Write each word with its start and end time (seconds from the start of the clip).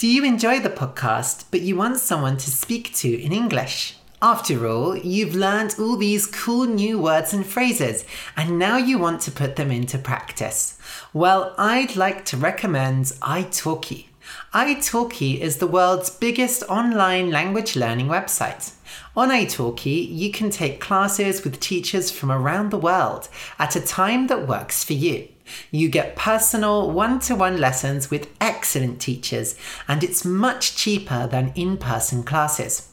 Do 0.00 0.08
you 0.08 0.24
enjoy 0.24 0.60
the 0.60 0.70
podcast, 0.70 1.44
but 1.50 1.60
you 1.60 1.76
want 1.76 1.98
someone 1.98 2.38
to 2.38 2.50
speak 2.50 2.94
to 2.94 3.22
in 3.22 3.32
English? 3.32 3.98
After 4.22 4.66
all, 4.66 4.96
you've 4.96 5.34
learned 5.34 5.74
all 5.78 5.94
these 5.94 6.26
cool 6.26 6.64
new 6.64 6.98
words 6.98 7.34
and 7.34 7.44
phrases, 7.44 8.06
and 8.34 8.58
now 8.58 8.78
you 8.78 8.96
want 8.96 9.20
to 9.20 9.30
put 9.30 9.56
them 9.56 9.70
into 9.70 9.98
practice. 9.98 10.78
Well, 11.12 11.54
I'd 11.58 11.96
like 11.96 12.24
to 12.30 12.38
recommend 12.38 13.12
italki. 13.20 14.06
italki 14.54 15.38
is 15.38 15.58
the 15.58 15.66
world's 15.66 16.08
biggest 16.08 16.62
online 16.62 17.30
language 17.30 17.76
learning 17.76 18.06
website. 18.06 18.72
On 19.16 19.30
italki, 19.30 20.06
you 20.10 20.30
can 20.30 20.50
take 20.50 20.80
classes 20.80 21.44
with 21.44 21.60
teachers 21.60 22.10
from 22.10 22.30
around 22.30 22.70
the 22.70 22.78
world 22.78 23.28
at 23.58 23.76
a 23.76 23.80
time 23.80 24.26
that 24.28 24.46
works 24.46 24.84
for 24.84 24.92
you. 24.92 25.28
You 25.70 25.88
get 25.88 26.16
personal 26.16 26.90
one 26.90 27.18
to 27.20 27.34
one 27.34 27.58
lessons 27.58 28.10
with 28.10 28.28
excellent 28.40 29.00
teachers, 29.00 29.56
and 29.88 30.04
it's 30.04 30.24
much 30.24 30.76
cheaper 30.76 31.26
than 31.26 31.52
in 31.54 31.76
person 31.76 32.22
classes. 32.22 32.88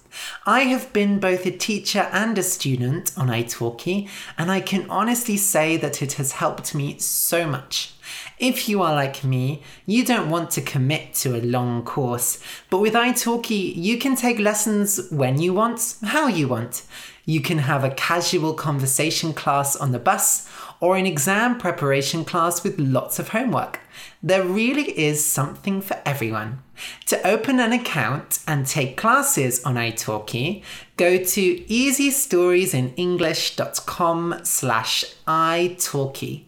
I 0.46 0.62
have 0.62 0.92
been 0.94 1.20
both 1.20 1.46
a 1.46 1.52
teacher 1.52 2.10
and 2.12 2.38
a 2.38 2.44
student 2.44 3.12
on 3.16 3.28
italki, 3.28 4.10
and 4.38 4.52
I 4.52 4.62
can 4.62 4.90
honestly 4.90 5.38
say 5.38 5.78
that 5.78 6.02
it 6.02 6.14
has 6.14 6.34
helped 6.34 6.74
me 6.74 6.98
so 6.98 7.46
much. 7.46 7.94
If 8.40 8.70
you 8.70 8.84
are 8.84 8.94
like 8.94 9.24
me, 9.24 9.64
you 9.88 10.06
don't 10.06 10.30
want 10.30 10.52
to 10.52 10.62
commit 10.62 11.16
to 11.16 11.36
a 11.36 11.42
long 11.42 11.84
course, 11.84 12.40
but 12.70 12.82
with 12.82 12.94
italki, 12.94 13.76
you 13.76 13.98
can 13.98 14.16
take 14.16 14.38
lessons 14.38 15.10
when 15.10 15.42
you 15.42 15.56
want, 15.56 15.96
how 16.04 16.28
you 16.28 16.48
want. 16.48 16.84
You 17.26 17.42
can 17.42 17.58
have 17.58 17.84
a 17.84 17.90
casual 17.90 18.54
conversation 18.54 19.34
class 19.34 19.76
on 19.76 19.92
the 19.92 20.00
bus 20.00 20.48
or 20.80 20.96
an 20.96 21.08
exam 21.08 21.58
preparation 21.58 22.24
class 22.24 22.64
with 22.64 22.80
lots 22.80 23.18
of 23.18 23.30
homework. 23.30 23.80
There 24.22 24.44
really 24.44 24.96
is 24.98 25.26
something 25.26 25.82
for 25.82 26.00
everyone. 26.06 26.62
To 27.08 27.28
open 27.28 27.60
an 27.60 27.74
account 27.74 28.38
and 28.48 28.68
take 28.68 28.98
classes 28.98 29.64
on 29.64 29.74
italki, 29.76 30.62
go 30.96 31.18
to 31.18 31.56
easystoriesinenglish.com 31.66 34.42
slash 34.44 35.06
italki. 35.28 36.47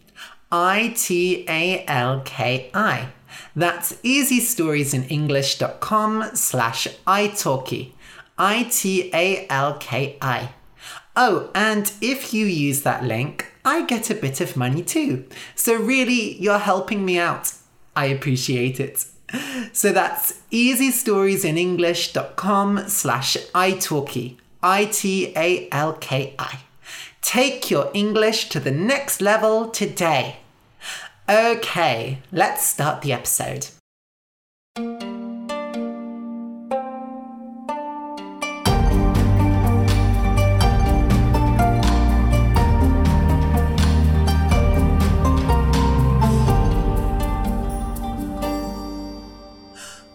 I-T-A-L-K-I. 0.52 1.48
That's 3.54 3.92
easystoriesinenglish.com 3.92 6.30
slash 6.34 6.88
italki. 7.06 7.92
I-T-A-L-K-I. 8.38 10.54
Oh, 11.16 11.50
and 11.54 11.92
if 12.00 12.32
you 12.32 12.46
use 12.46 12.82
that 12.82 13.04
link, 13.04 13.52
I 13.64 13.84
get 13.84 14.10
a 14.10 14.14
bit 14.14 14.40
of 14.40 14.56
money 14.56 14.82
too. 14.82 15.26
So 15.54 15.76
really, 15.76 16.40
you're 16.40 16.58
helping 16.58 17.04
me 17.04 17.18
out. 17.18 17.52
I 17.94 18.06
appreciate 18.06 18.80
it. 18.80 19.04
So 19.72 19.92
that's 19.92 20.40
easystoriesinenglish.com 20.50 22.88
slash 22.88 23.36
italki. 23.54 24.38
I-T-A-L-K-I. 24.62 26.58
Take 27.22 27.70
your 27.70 27.90
English 27.94 28.48
to 28.48 28.60
the 28.60 28.70
next 28.70 29.20
level 29.20 29.68
today. 29.68 30.39
Okay, 31.28 32.18
let's 32.32 32.66
start 32.66 33.02
the 33.02 33.12
episode. 33.12 33.68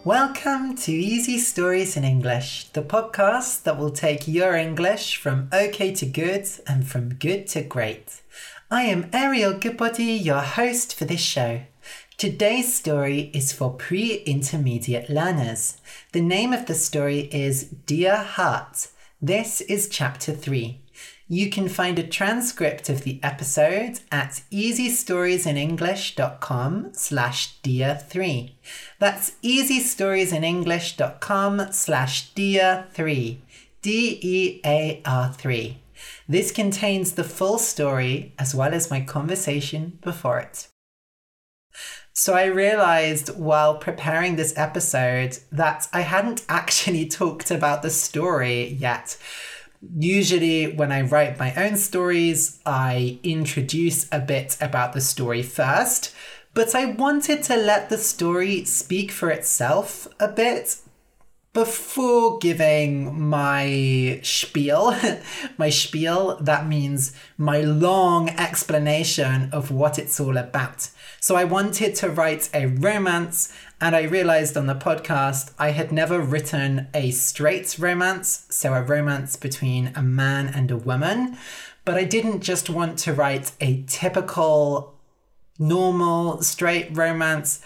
Welcome 0.04 0.76
to 0.76 0.92
Easy 0.92 1.36
Stories 1.38 1.96
in 1.96 2.04
English, 2.04 2.68
the 2.74 2.82
podcast 2.82 3.64
that 3.64 3.76
will 3.76 3.90
take 3.90 4.28
your 4.28 4.54
English 4.54 5.16
from 5.16 5.48
okay 5.52 5.92
to 5.94 6.06
good 6.06 6.46
and 6.66 6.86
from 6.86 7.14
good 7.14 7.48
to 7.48 7.62
great. 7.62 8.22
I 8.68 8.82
am 8.82 9.08
Ariel 9.12 9.52
Goodbody, 9.52 10.14
your 10.14 10.40
host 10.40 10.92
for 10.92 11.04
this 11.04 11.20
show. 11.20 11.60
Today's 12.16 12.74
story 12.74 13.30
is 13.32 13.52
for 13.52 13.70
pre 13.70 14.24
intermediate 14.26 15.08
learners. 15.08 15.76
The 16.10 16.20
name 16.20 16.52
of 16.52 16.66
the 16.66 16.74
story 16.74 17.28
is 17.30 17.62
Dear 17.62 18.16
Heart. 18.16 18.88
This 19.22 19.60
is 19.60 19.88
chapter 19.88 20.32
3. 20.32 20.80
You 21.28 21.48
can 21.48 21.68
find 21.68 21.96
a 22.00 22.08
transcript 22.08 22.88
of 22.88 23.04
the 23.04 23.20
episode 23.22 24.00
at 24.10 24.42
easystoriesinenglish.com 24.50 26.88
slash 26.92 27.60
dear3. 27.62 28.50
That's 28.98 29.30
easystoriesinenglish.com 29.44 31.68
slash 31.70 32.34
dear3. 32.34 33.36
D-E-A-R-3. 33.82 35.76
This 36.28 36.50
contains 36.50 37.12
the 37.12 37.24
full 37.24 37.58
story 37.58 38.34
as 38.38 38.54
well 38.54 38.74
as 38.74 38.90
my 38.90 39.00
conversation 39.00 39.98
before 40.02 40.38
it. 40.38 40.68
So 42.12 42.34
I 42.34 42.46
realized 42.46 43.36
while 43.38 43.76
preparing 43.76 44.36
this 44.36 44.54
episode 44.56 45.38
that 45.52 45.86
I 45.92 46.00
hadn't 46.00 46.44
actually 46.48 47.06
talked 47.06 47.50
about 47.50 47.82
the 47.82 47.90
story 47.90 48.68
yet. 48.68 49.16
Usually, 49.94 50.72
when 50.72 50.90
I 50.90 51.02
write 51.02 51.38
my 51.38 51.54
own 51.54 51.76
stories, 51.76 52.58
I 52.64 53.20
introduce 53.22 54.08
a 54.10 54.18
bit 54.18 54.56
about 54.60 54.94
the 54.94 55.02
story 55.02 55.42
first, 55.42 56.14
but 56.54 56.74
I 56.74 56.86
wanted 56.86 57.42
to 57.44 57.56
let 57.56 57.90
the 57.90 57.98
story 57.98 58.64
speak 58.64 59.12
for 59.12 59.30
itself 59.30 60.08
a 60.18 60.28
bit 60.28 60.76
before 61.56 62.36
giving 62.38 63.18
my 63.18 64.20
spiel, 64.22 64.94
my 65.56 65.70
spiel, 65.70 66.36
that 66.38 66.66
means 66.66 67.14
my 67.38 67.62
long 67.62 68.28
explanation 68.28 69.48
of 69.52 69.70
what 69.70 69.98
it's 69.98 70.20
all 70.20 70.36
about. 70.36 70.90
So 71.18 71.34
I 71.34 71.44
wanted 71.44 71.94
to 71.94 72.10
write 72.10 72.50
a 72.52 72.66
romance, 72.66 73.50
and 73.80 73.96
I 73.96 74.02
realized 74.02 74.58
on 74.58 74.66
the 74.66 74.74
podcast 74.74 75.54
I 75.58 75.70
had 75.70 75.92
never 75.92 76.20
written 76.20 76.88
a 76.92 77.10
straight 77.10 77.78
romance, 77.78 78.44
so 78.50 78.74
a 78.74 78.82
romance 78.82 79.36
between 79.36 79.92
a 79.94 80.02
man 80.02 80.48
and 80.48 80.70
a 80.70 80.76
woman. 80.76 81.38
But 81.86 81.94
I 81.94 82.04
didn't 82.04 82.42
just 82.42 82.68
want 82.68 82.98
to 82.98 83.14
write 83.14 83.52
a 83.62 83.82
typical, 83.86 84.94
normal, 85.58 86.42
straight 86.42 86.94
romance 86.94 87.62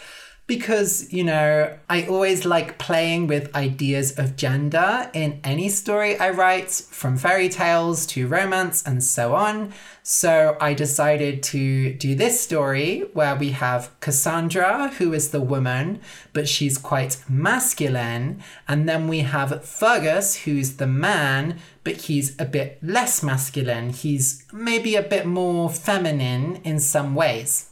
because, 0.51 1.13
you 1.13 1.23
know, 1.23 1.79
I 1.89 2.07
always 2.07 2.45
like 2.45 2.77
playing 2.77 3.29
with 3.29 3.55
ideas 3.55 4.19
of 4.19 4.35
gender 4.35 5.09
in 5.15 5.39
any 5.45 5.69
story 5.69 6.19
I 6.19 6.31
write, 6.31 6.73
from 6.73 7.17
fairy 7.17 7.49
tales 7.49 8.05
to 8.07 8.27
romance 8.27 8.83
and 8.85 9.01
so 9.05 9.37
on. 9.37 9.73
So 10.03 10.57
I 10.61 10.75
decided 10.75 11.45
to 11.55 11.95
do 11.95 12.17
this 12.17 12.41
story 12.41 13.05
where 13.13 13.37
we 13.37 13.51
have 13.51 13.93
Cassandra, 14.01 14.89
who 14.99 15.13
is 15.13 15.31
the 15.31 15.41
woman, 15.41 16.01
but 16.33 16.49
she's 16.49 16.79
quite 16.79 17.23
masculine. 17.29 18.43
And 18.67 18.89
then 18.89 19.07
we 19.07 19.21
have 19.21 19.65
Fergus, 19.65 20.35
who's 20.35 20.79
the 20.79 20.89
man, 20.89 21.61
but 21.85 21.97
he's 22.09 22.35
a 22.41 22.45
bit 22.45 22.81
less 22.83 23.23
masculine. 23.23 23.91
He's 23.91 24.45
maybe 24.53 24.97
a 24.97 25.03
bit 25.03 25.27
more 25.27 25.71
feminine 25.71 26.57
in 26.65 26.81
some 26.81 27.15
ways. 27.15 27.70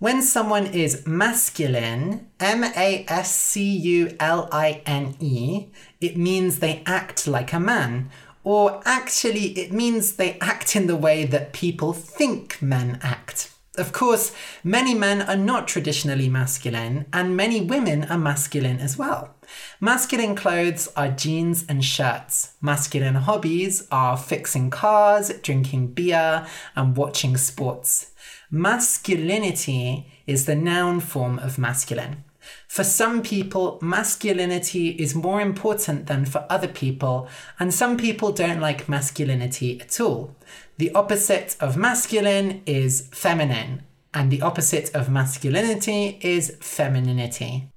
When 0.00 0.22
someone 0.22 0.68
is 0.68 1.06
masculine, 1.06 2.30
M 2.40 2.64
A 2.64 3.04
S 3.06 3.34
C 3.34 3.62
U 3.62 4.16
L 4.18 4.48
I 4.50 4.80
N 4.86 5.14
E, 5.20 5.66
it 6.00 6.16
means 6.16 6.60
they 6.60 6.82
act 6.86 7.26
like 7.26 7.52
a 7.52 7.60
man. 7.60 8.08
Or 8.42 8.80
actually, 8.86 9.48
it 9.58 9.72
means 9.72 10.16
they 10.16 10.38
act 10.40 10.74
in 10.74 10.86
the 10.86 10.96
way 10.96 11.26
that 11.26 11.52
people 11.52 11.92
think 11.92 12.62
men 12.62 12.98
act. 13.02 13.52
Of 13.76 13.92
course, 13.92 14.34
many 14.64 14.94
men 14.94 15.20
are 15.20 15.36
not 15.36 15.68
traditionally 15.68 16.30
masculine, 16.30 17.04
and 17.12 17.36
many 17.36 17.60
women 17.60 18.04
are 18.04 18.18
masculine 18.18 18.78
as 18.78 18.96
well. 18.96 19.34
Masculine 19.80 20.34
clothes 20.34 20.88
are 20.96 21.08
jeans 21.08 21.66
and 21.68 21.84
shirts. 21.84 22.54
Masculine 22.62 23.16
hobbies 23.16 23.86
are 23.90 24.16
fixing 24.16 24.70
cars, 24.70 25.30
drinking 25.42 25.88
beer, 25.88 26.46
and 26.74 26.96
watching 26.96 27.36
sports. 27.36 28.09
Masculinity 28.50 30.06
is 30.26 30.46
the 30.46 30.56
noun 30.56 30.98
form 30.98 31.38
of 31.38 31.56
masculine. 31.56 32.24
For 32.66 32.82
some 32.82 33.22
people, 33.22 33.78
masculinity 33.80 34.88
is 34.90 35.14
more 35.14 35.40
important 35.40 36.06
than 36.06 36.24
for 36.24 36.46
other 36.50 36.66
people, 36.66 37.28
and 37.60 37.72
some 37.72 37.96
people 37.96 38.32
don't 38.32 38.60
like 38.60 38.88
masculinity 38.88 39.80
at 39.80 40.00
all. 40.00 40.34
The 40.78 40.90
opposite 40.92 41.56
of 41.60 41.76
masculine 41.76 42.62
is 42.66 43.08
feminine, 43.12 43.82
and 44.12 44.30
the 44.30 44.42
opposite 44.42 44.92
of 44.94 45.10
masculinity 45.10 46.18
is 46.20 46.56
femininity. 46.60 47.68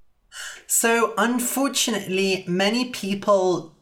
So, 0.66 1.14
unfortunately, 1.18 2.46
many 2.48 2.86
people 2.86 3.76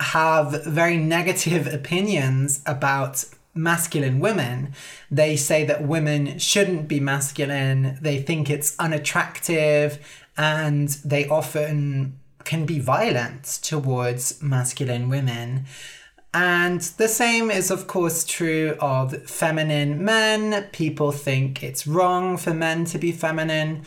have 0.00 0.64
very 0.64 0.96
negative 0.96 1.66
opinions 1.72 2.62
about 2.64 3.24
masculine 3.54 4.20
women, 4.20 4.74
they 5.10 5.36
say 5.36 5.64
that 5.64 5.86
women 5.86 6.38
shouldn't 6.38 6.88
be 6.88 7.00
masculine. 7.00 7.98
They 8.00 8.20
think 8.20 8.48
it's 8.48 8.78
unattractive 8.78 9.98
and 10.36 10.88
they 11.04 11.28
often 11.28 12.18
can 12.44 12.64
be 12.66 12.78
violent 12.78 13.44
towards 13.62 14.42
masculine 14.42 15.08
women. 15.08 15.66
And 16.32 16.80
the 16.80 17.08
same 17.08 17.50
is, 17.50 17.70
of 17.72 17.88
course, 17.88 18.24
true 18.24 18.76
of 18.80 19.28
feminine 19.28 20.04
men. 20.04 20.68
People 20.70 21.10
think 21.10 21.62
it's 21.62 21.88
wrong 21.88 22.36
for 22.36 22.54
men 22.54 22.84
to 22.86 22.98
be 22.98 23.10
feminine. 23.10 23.82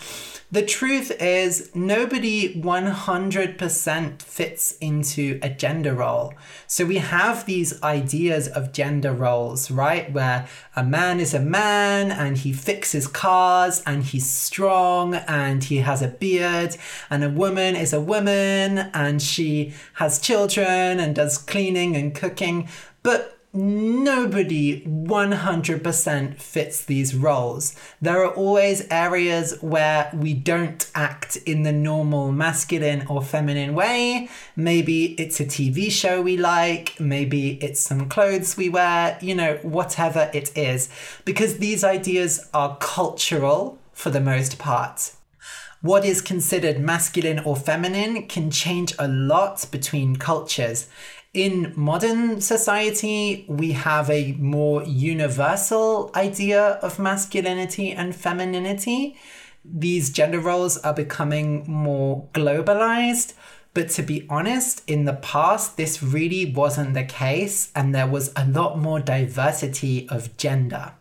The 0.53 0.61
truth 0.61 1.09
is, 1.19 1.71
nobody 1.73 2.61
100% 2.61 4.21
fits 4.21 4.77
into 4.79 5.39
a 5.41 5.49
gender 5.49 5.95
role. 5.95 6.35
So 6.67 6.85
we 6.85 6.97
have 6.97 7.47
these 7.47 7.81
ideas 7.81 8.49
of 8.49 8.71
gender 8.71 9.13
roles, 9.13 9.71
right? 9.71 10.13
Where 10.13 10.47
a 10.75 10.83
man 10.83 11.19
is 11.19 11.33
a 11.33 11.39
man 11.39 12.11
and 12.11 12.37
he 12.37 12.53
fixes 12.53 13.07
cars 13.07 13.81
and 13.87 14.03
he's 14.03 14.29
strong 14.29 15.15
and 15.15 15.63
he 15.63 15.77
has 15.77 16.03
a 16.03 16.07
beard, 16.07 16.77
and 17.09 17.23
a 17.23 17.31
woman 17.31 17.75
is 17.75 17.91
a 17.91 17.99
woman 17.99 18.91
and 18.93 19.23
she 19.23 19.73
has 19.93 20.19
children 20.19 20.99
and 20.99 21.15
does 21.15 21.39
cleaning 21.39 21.95
and 21.95 22.13
cooking. 22.13 22.69
But 23.01 23.32
nobody 23.53 24.81
100% 24.81 26.41
fits 26.41 26.85
these 26.85 27.13
roles. 27.13 27.75
There 28.01 28.23
are 28.25 28.33
always 28.33 28.87
areas 28.89 29.61
where 29.61 30.09
we 30.13 30.33
don't 30.33 30.89
act 30.95 31.37
in 31.37 31.61
the 31.61 31.71
normal 31.71 32.31
masculine 32.31 33.05
or 33.07 33.21
feminine 33.21 33.75
way. 33.75 34.29
Maybe 34.55 35.13
it's 35.21 35.39
a 35.39 35.45
TV 35.45 35.91
show 35.91 36.21
we 36.21 36.35
like, 36.35 36.99
maybe 36.99 37.63
it's 37.63 37.79
some 37.79 38.09
clothes 38.09 38.57
we 38.57 38.69
wear, 38.69 39.19
you 39.21 39.35
know, 39.35 39.59
whatever 39.61 40.31
it 40.33 40.55
is. 40.57 40.89
Because 41.23 41.59
these 41.59 41.83
ideas 41.83 42.49
are 42.53 42.77
cultural 42.77 43.77
for 43.93 44.09
the 44.09 44.21
most 44.21 44.57
part. 44.57 45.11
What 45.81 46.05
is 46.05 46.21
considered 46.21 46.79
masculine 46.79 47.39
or 47.39 47.57
feminine 47.57 48.27
can 48.27 48.49
change 48.49 48.93
a 48.97 49.07
lot 49.07 49.65
between 49.69 50.15
cultures 50.15 50.87
in 51.33 51.73
modern 51.75 52.41
society, 52.41 53.45
we 53.47 53.71
have 53.71 54.09
a 54.09 54.33
more 54.33 54.83
universal 54.83 56.11
idea 56.15 56.61
of 56.83 56.99
masculinity 56.99 57.91
and 57.91 58.15
femininity. 58.15 59.17
These 59.65 60.11
gender 60.11 60.39
roles 60.39 60.77
are 60.79 60.93
becoming 60.93 61.63
more 61.67 62.27
globalized. 62.33 63.33
But 63.73 63.89
to 63.91 64.03
be 64.03 64.27
honest, 64.29 64.83
in 64.87 65.05
the 65.05 65.13
past, 65.13 65.77
this 65.77 66.03
really 66.03 66.53
wasn't 66.53 66.93
the 66.93 67.03
case, 67.03 67.71
and 67.75 67.95
there 67.95 68.05
was 68.05 68.31
a 68.35 68.45
lot 68.45 68.77
more 68.77 68.99
diversity 68.99 70.07
of 70.09 70.37
gender. 70.37 70.93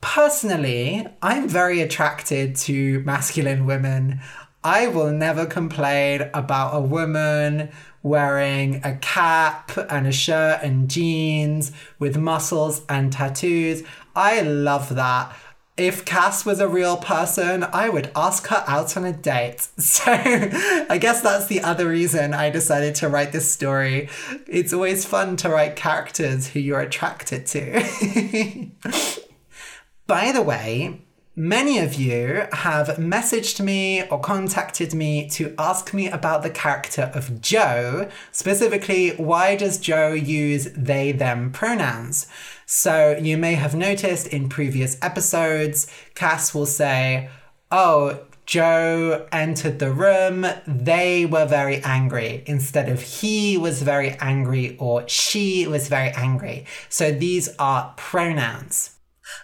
Personally, 0.00 1.06
I'm 1.22 1.48
very 1.48 1.80
attracted 1.80 2.56
to 2.56 3.00
masculine 3.04 3.64
women. 3.64 4.20
I 4.64 4.86
will 4.86 5.10
never 5.10 5.44
complain 5.44 6.30
about 6.32 6.74
a 6.74 6.80
woman 6.80 7.68
wearing 8.02 8.80
a 8.82 8.96
cap 8.96 9.72
and 9.90 10.06
a 10.06 10.12
shirt 10.12 10.60
and 10.62 10.88
jeans 10.88 11.70
with 11.98 12.16
muscles 12.16 12.82
and 12.88 13.12
tattoos. 13.12 13.82
I 14.16 14.40
love 14.40 14.94
that. 14.94 15.36
If 15.76 16.04
Cass 16.06 16.46
was 16.46 16.60
a 16.60 16.68
real 16.68 16.96
person, 16.96 17.64
I 17.64 17.90
would 17.90 18.10
ask 18.16 18.46
her 18.46 18.64
out 18.66 18.96
on 18.96 19.04
a 19.04 19.12
date. 19.12 19.68
So 19.78 20.04
I 20.06 20.98
guess 20.98 21.20
that's 21.20 21.46
the 21.46 21.60
other 21.60 21.88
reason 21.88 22.32
I 22.32 22.48
decided 22.48 22.94
to 22.96 23.08
write 23.08 23.32
this 23.32 23.52
story. 23.52 24.08
It's 24.46 24.72
always 24.72 25.04
fun 25.04 25.36
to 25.38 25.50
write 25.50 25.76
characters 25.76 26.48
who 26.48 26.60
you're 26.60 26.80
attracted 26.80 27.44
to. 27.46 28.70
By 30.06 30.32
the 30.32 30.42
way, 30.42 31.03
Many 31.36 31.80
of 31.80 31.94
you 31.94 32.46
have 32.52 32.90
messaged 32.96 33.58
me 33.58 34.06
or 34.06 34.20
contacted 34.20 34.94
me 34.94 35.28
to 35.30 35.52
ask 35.58 35.92
me 35.92 36.08
about 36.08 36.44
the 36.44 36.50
character 36.50 37.10
of 37.12 37.40
Joe. 37.40 38.08
Specifically, 38.30 39.10
why 39.16 39.56
does 39.56 39.78
Joe 39.78 40.12
use 40.12 40.68
they 40.76 41.10
them 41.10 41.50
pronouns? 41.50 42.28
So, 42.66 43.18
you 43.20 43.36
may 43.36 43.54
have 43.54 43.74
noticed 43.74 44.28
in 44.28 44.48
previous 44.48 44.96
episodes, 45.02 45.88
Cass 46.14 46.54
will 46.54 46.66
say, 46.66 47.28
Oh, 47.72 48.20
Joe 48.46 49.26
entered 49.32 49.80
the 49.80 49.90
room, 49.90 50.46
they 50.68 51.26
were 51.26 51.46
very 51.46 51.82
angry, 51.82 52.44
instead 52.46 52.88
of 52.88 53.02
he 53.02 53.58
was 53.58 53.82
very 53.82 54.10
angry 54.20 54.76
or 54.78 55.08
she 55.08 55.66
was 55.66 55.88
very 55.88 56.10
angry. 56.10 56.64
So, 56.88 57.10
these 57.10 57.48
are 57.58 57.92
pronouns. 57.96 58.93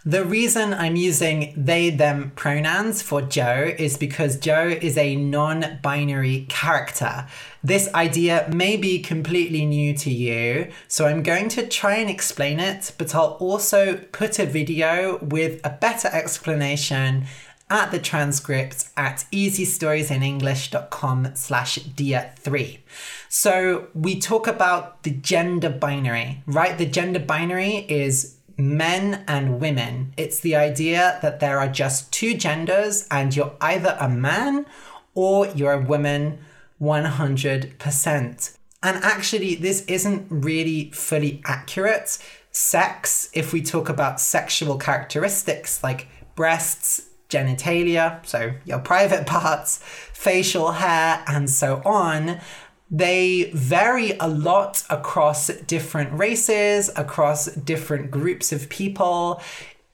The 0.05 0.25
reason 0.25 0.73
I'm 0.73 0.97
using 0.97 1.53
they 1.57 1.91
them 1.91 2.33
pronouns 2.37 3.03
for 3.03 3.23
Joe 3.23 3.75
is 3.79 3.97
because 3.97 4.39
Joe 4.39 4.69
is 4.69 4.97
a 4.97 5.17
non 5.17 5.79
binary 5.83 6.47
character. 6.49 7.27
This 7.63 7.93
idea 7.95 8.49
may 8.53 8.77
be 8.77 9.01
completely 9.01 9.67
new 9.67 9.95
to 9.99 10.11
you, 10.11 10.71
so 10.89 11.07
I'm 11.07 11.23
going 11.23 11.49
to 11.51 11.67
try 11.67 11.97
and 11.97 12.09
explain 12.09 12.61
it, 12.61 12.93
but 12.97 13.15
I'll 13.15 13.37
also 13.41 13.99
put 14.13 14.39
a 14.39 14.47
video 14.47 15.19
with 15.19 15.61
a 15.65 15.71
better 15.71 16.09
explanation 16.09 17.27
at 17.69 17.93
the 17.93 17.99
transcript 17.99 18.87
at 18.97 19.25
easystoriesinenglish.com 19.33 21.31
slash 21.35 21.77
dear 21.77 22.33
3 22.37 22.81
so 23.29 23.87
we 23.95 24.19
talk 24.19 24.49
about 24.49 25.05
the 25.05 25.13
gender 25.13 25.71
binary 25.71 26.43
right 26.47 26.79
the 26.79 26.87
gender 26.87 27.21
binary 27.21 27.87
is 27.89 28.35
men 28.61 29.25
and 29.27 29.61
women. 29.61 30.13
It's 30.17 30.41
the 30.41 30.57
idea 30.57 31.19
that 31.23 31.41
there 31.41 31.59
are 31.59 31.69
just 31.69 32.13
two 32.13 32.35
genders 32.35 33.07
and 33.11 33.35
you're 33.35 33.55
either 33.61 33.97
a 34.01 34.09
man 34.09 34.67
or 35.15 35.47
you're 35.49 35.73
a 35.73 35.81
woman 35.81 36.39
100%. 36.81 38.57
And 38.83 39.05
actually, 39.05 39.55
this 39.57 39.85
isn't 39.87 40.27
really 40.31 40.91
fully 40.93 41.43
accurate. 41.45 42.19
Sex, 42.51 43.31
if 43.35 43.53
we 43.53 43.63
talk 43.63 43.89
about 43.89 44.21
sexual 44.21 44.79
characteristics 44.79 45.83
like 45.83 46.09
breasts, 46.35 47.09
genitalia, 47.29 48.25
so 48.27 48.53
your 48.65 48.79
private 48.79 49.27
parts, 49.27 49.79
facial 50.13 50.73
hair, 50.73 51.23
and 51.27 51.49
so 51.49 51.83
on, 51.85 52.41
they 52.91 53.51
vary 53.55 54.13
a 54.19 54.27
lot 54.27 54.83
across 54.91 55.47
different 55.47 56.13
races, 56.13 56.91
across 56.97 57.47
different 57.47 58.11
groups 58.11 58.51
of 58.51 58.69
people. 58.69 59.41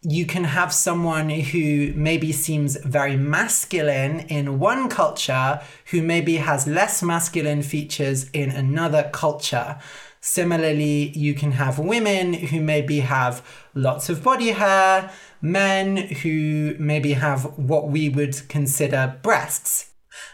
You 0.02 0.24
can 0.24 0.44
have 0.44 0.72
someone 0.72 1.28
who 1.28 1.92
maybe 1.94 2.32
seems 2.32 2.76
very 2.76 3.16
masculine 3.16 4.20
in 4.20 4.58
one 4.58 4.88
culture 4.88 5.60
who 5.86 6.00
maybe 6.00 6.36
has 6.36 6.66
less 6.66 7.02
masculine 7.02 7.62
features 7.62 8.30
in 8.30 8.50
another 8.50 9.10
culture. 9.12 9.78
Similarly, 10.20 11.10
you 11.10 11.34
can 11.34 11.52
have 11.52 11.78
women 11.78 12.32
who 12.32 12.60
maybe 12.60 13.00
have 13.00 13.46
lots 13.74 14.08
of 14.08 14.24
body 14.24 14.52
hair, 14.52 15.10
men 15.42 15.96
who 15.96 16.76
maybe 16.78 17.12
have 17.12 17.58
what 17.58 17.88
we 17.88 18.08
would 18.08 18.48
consider 18.48 19.16
breasts 19.22 19.90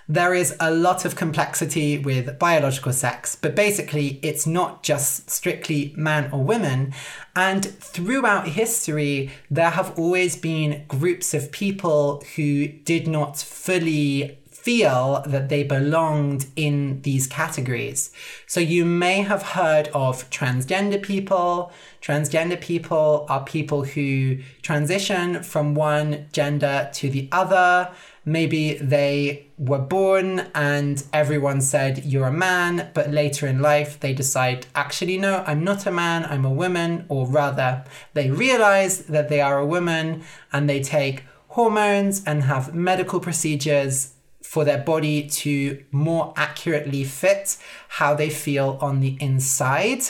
there 0.09 0.35
is 0.35 0.57
a 0.61 0.71
lot 0.71 1.05
of 1.05 1.17
complexity 1.17 1.99
with 1.99 2.39
biological 2.39 2.93
sex, 2.93 3.37
but 3.37 3.55
basically 3.55 4.19
it's 4.23 4.47
not 4.47 4.83
just 4.83 5.31
strictly 5.31 5.95
man 5.97 6.31
or 6.33 6.43
woman. 6.43 6.93
And 7.35 7.65
throughout 7.65 8.49
history, 8.49 9.31
there 9.51 9.71
have 9.71 9.99
always 9.99 10.37
been 10.37 10.85
groups 10.89 11.35
of 11.35 11.53
people 11.53 12.23
who 12.37 12.69
did 12.69 13.07
not 13.07 13.39
fully 13.39 14.39
feel 14.63 15.25
that 15.27 15.49
they 15.49 15.65
belonged 15.65 16.47
in 16.55 17.03
these 17.03 17.27
categories. 17.27 18.13
So 18.47 18.61
you 18.61 18.85
may 18.85 19.23
have 19.23 19.43
heard 19.43 19.89
of 19.89 20.31
transgender 20.31 21.03
people. 21.03 21.73
Transgender 22.01 22.61
people 22.61 23.27
are 23.29 23.43
people 23.43 23.83
who 23.83 24.39
transition 24.63 25.43
from 25.43 25.75
one 25.75 26.27
gender 26.33 26.91
to 26.95 27.11
the 27.11 27.29
other. 27.33 27.91
Maybe 28.25 28.75
they 28.75 29.47
were 29.59 29.79
born 29.79 30.51
and 30.55 31.03
everyone 31.13 31.61
said, 31.61 32.05
You're 32.05 32.29
a 32.29 32.33
man, 32.33 32.91
but 32.95 33.11
later 33.11 33.47
in 33.47 33.61
life 33.61 33.99
they 33.99 34.13
decide, 34.13 34.67
Actually, 34.75 35.19
no, 35.19 35.43
I'm 35.47 35.65
not 35.65 35.87
a 35.87 35.91
man, 35.91 36.25
I'm 36.25 36.45
a 36.45 36.53
woman. 36.53 37.05
Or 37.09 37.27
rather, 37.27 37.85
they 38.15 38.31
realize 38.31 39.07
that 39.07 39.29
they 39.29 39.41
are 39.41 39.59
a 39.59 39.67
woman 39.67 40.23
and 40.53 40.69
they 40.69 40.81
take 40.83 41.25
hormones 41.49 42.23
and 42.25 42.45
have 42.45 42.75
medical 42.75 43.21
procedures 43.21 44.15
for 44.43 44.65
their 44.65 44.79
body 44.79 45.29
to 45.29 45.83
more 45.91 46.33
accurately 46.37 47.05
fit 47.05 47.57
how 47.89 48.15
they 48.15 48.31
feel 48.31 48.79
on 48.81 49.01
the 49.01 49.17
inside. 49.21 50.03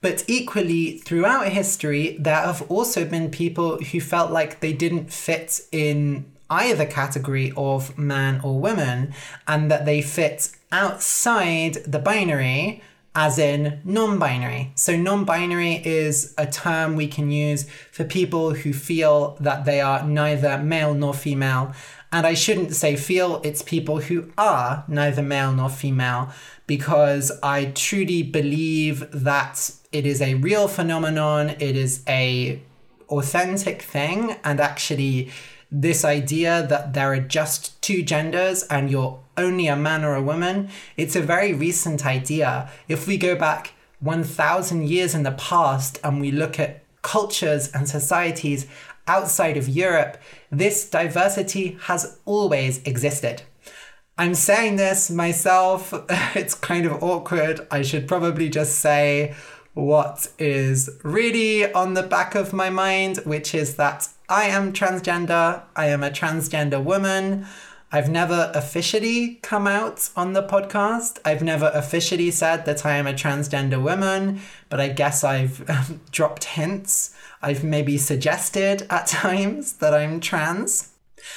But 0.00 0.24
equally, 0.26 0.98
throughout 0.98 1.48
history, 1.48 2.16
there 2.18 2.36
have 2.36 2.62
also 2.70 3.04
been 3.04 3.30
people 3.30 3.78
who 3.78 4.00
felt 4.00 4.30
like 4.30 4.60
they 4.60 4.72
didn't 4.72 5.12
fit 5.12 5.60
in 5.72 6.29
either 6.50 6.84
category 6.84 7.52
of 7.56 7.96
man 7.96 8.40
or 8.42 8.60
woman 8.60 9.14
and 9.48 9.70
that 9.70 9.86
they 9.86 10.02
fit 10.02 10.50
outside 10.72 11.74
the 11.86 11.98
binary 11.98 12.82
as 13.14 13.38
in 13.38 13.80
non 13.84 14.18
binary. 14.18 14.70
So, 14.74 14.96
non 14.96 15.24
binary 15.24 15.82
is 15.84 16.34
a 16.36 16.46
term 16.46 16.94
we 16.94 17.08
can 17.08 17.30
use 17.30 17.68
for 17.90 18.04
people 18.04 18.54
who 18.54 18.72
feel 18.72 19.36
that 19.40 19.64
they 19.64 19.80
are 19.80 20.04
neither 20.06 20.58
male 20.58 20.94
nor 20.94 21.14
female 21.14 21.74
And 22.12 22.26
I 22.26 22.34
shouldn't 22.34 22.74
say 22.74 22.96
feel, 22.96 23.40
it's 23.44 23.62
people 23.62 24.00
who 24.00 24.32
are 24.36 24.84
neither 24.88 25.22
male 25.22 25.52
nor 25.52 25.68
female, 25.68 26.30
because 26.66 27.30
I 27.42 27.66
truly 27.66 28.22
believe 28.22 29.08
that 29.12 29.70
it 29.92 30.06
is 30.06 30.20
a 30.20 30.34
real 30.34 30.66
phenomenon, 30.66 31.50
it 31.50 31.76
is 31.76 32.02
a 32.08 32.60
authentic 33.08 33.82
thing, 33.82 34.36
and 34.42 34.60
actually 34.60 35.30
this 35.70 36.04
idea 36.04 36.66
that 36.68 36.94
there 36.94 37.12
are 37.12 37.20
just 37.20 37.80
two 37.80 38.02
genders 38.02 38.64
and 38.64 38.90
you're 38.90 39.20
only 39.36 39.66
a 39.66 39.76
man 39.76 40.04
or 40.04 40.14
a 40.14 40.22
woman, 40.22 40.68
it's 40.96 41.16
a 41.16 41.20
very 41.20 41.52
recent 41.52 42.04
idea. 42.04 42.68
If 42.88 43.06
we 43.06 43.16
go 43.16 43.36
back 43.36 43.72
1,000 44.00 44.88
years 44.88 45.14
in 45.14 45.22
the 45.22 45.32
past 45.32 45.98
and 46.02 46.20
we 46.20 46.30
look 46.30 46.58
at 46.58 46.82
cultures 47.02 47.70
and 47.72 47.88
societies 47.88 48.66
outside 49.06 49.56
of 49.56 49.68
Europe, 49.68 50.16
this 50.50 50.88
diversity 50.88 51.78
has 51.82 52.18
always 52.24 52.82
existed. 52.84 53.42
I'm 54.18 54.34
saying 54.34 54.76
this 54.76 55.10
myself, 55.10 55.94
it's 56.34 56.54
kind 56.54 56.84
of 56.84 57.02
awkward. 57.02 57.66
I 57.70 57.82
should 57.82 58.06
probably 58.06 58.48
just 58.48 58.78
say 58.78 59.34
what 59.74 60.28
is 60.38 60.90
really 61.02 61.72
on 61.72 61.94
the 61.94 62.02
back 62.02 62.34
of 62.34 62.52
my 62.52 62.70
mind, 62.70 63.18
which 63.18 63.54
is 63.54 63.76
that 63.76 64.08
I 64.30 64.44
am 64.44 64.72
transgender, 64.72 65.62
I 65.74 65.86
am 65.86 66.04
a 66.04 66.10
transgender 66.10 66.82
woman. 66.82 67.46
I've 67.90 68.08
never 68.08 68.52
officially 68.54 69.40
come 69.42 69.66
out 69.66 70.08
on 70.14 70.34
the 70.34 70.44
podcast. 70.44 71.18
I've 71.24 71.42
never 71.42 71.72
officially 71.74 72.30
said 72.30 72.64
that 72.64 72.86
I 72.86 72.92
am 72.92 73.08
a 73.08 73.12
transgender 73.12 73.82
woman, 73.82 74.40
but 74.68 74.80
I 74.80 74.86
guess 74.86 75.24
I've 75.24 75.68
um, 75.68 76.00
dropped 76.12 76.44
hints. 76.44 77.12
I've 77.42 77.64
maybe 77.64 77.98
suggested 77.98 78.86
at 78.88 79.06
times 79.08 79.72
that 79.78 79.92
I'm 79.92 80.20
trans. 80.20 80.92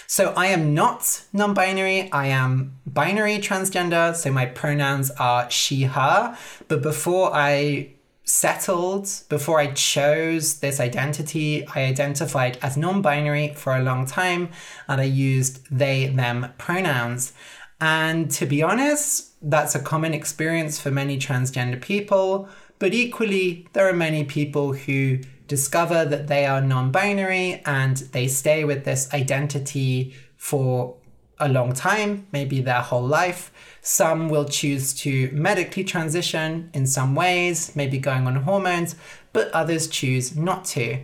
So 0.06 0.32
I 0.38 0.48
am 0.48 0.76
not 0.76 1.24
non 1.34 1.56
binary, 1.56 2.12
I 2.12 2.28
am 2.28 2.80
binary 2.86 3.40
transgender. 3.40 4.16
So 4.16 4.32
my 4.32 4.46
pronouns 4.46 5.10
are 5.20 5.50
she, 5.50 5.84
her. 5.86 6.38
But 6.68 6.84
before 6.84 7.32
I 7.34 7.94
settled, 8.26 9.10
before 9.30 9.60
I 9.60 9.68
chose 9.74 10.60
this 10.60 10.80
identity, 10.80 11.68
I 11.68 11.84
identified 11.84 12.58
as 12.62 12.78
non 12.78 13.02
binary 13.02 13.54
for 13.54 13.76
a 13.76 13.84
long 13.84 14.06
time 14.06 14.50
and 14.88 15.02
I 15.02 15.06
used 15.06 15.66
they, 15.70 16.08
them 16.08 16.54
pronouns. 16.58 17.34
And 17.82 18.32
to 18.32 18.46
be 18.46 18.64
honest, 18.64 19.32
that's 19.42 19.76
a 19.76 19.80
common 19.80 20.14
experience 20.14 20.80
for 20.80 20.90
many 20.90 21.18
transgender 21.18 21.82
people. 21.82 22.48
But 22.80 22.94
equally, 22.94 23.68
there 23.74 23.88
are 23.88 23.94
many 23.94 24.24
people 24.24 24.74
who 24.74 25.20
discover 25.48 26.06
that 26.06 26.28
they 26.28 26.46
are 26.46 26.62
non 26.62 26.92
binary 26.92 27.62
and 27.66 27.98
they 27.98 28.28
stay 28.28 28.64
with 28.64 28.86
this 28.86 29.14
identity 29.14 30.16
for 30.38 30.96
a 31.40 31.50
long 31.50 31.74
time, 31.74 32.28
maybe 32.32 32.62
their 32.62 32.82
whole 32.82 33.06
life. 33.06 33.52
Some 33.86 34.30
will 34.30 34.46
choose 34.46 34.94
to 35.02 35.30
medically 35.34 35.84
transition 35.84 36.70
in 36.74 36.88
some 36.88 37.16
ways, 37.16 37.76
maybe 37.76 37.98
going 37.98 38.26
on 38.26 38.36
hormones, 38.38 38.96
but 39.34 39.52
others 39.52 39.88
choose 39.88 40.38
not 40.38 40.64
to. 40.66 41.04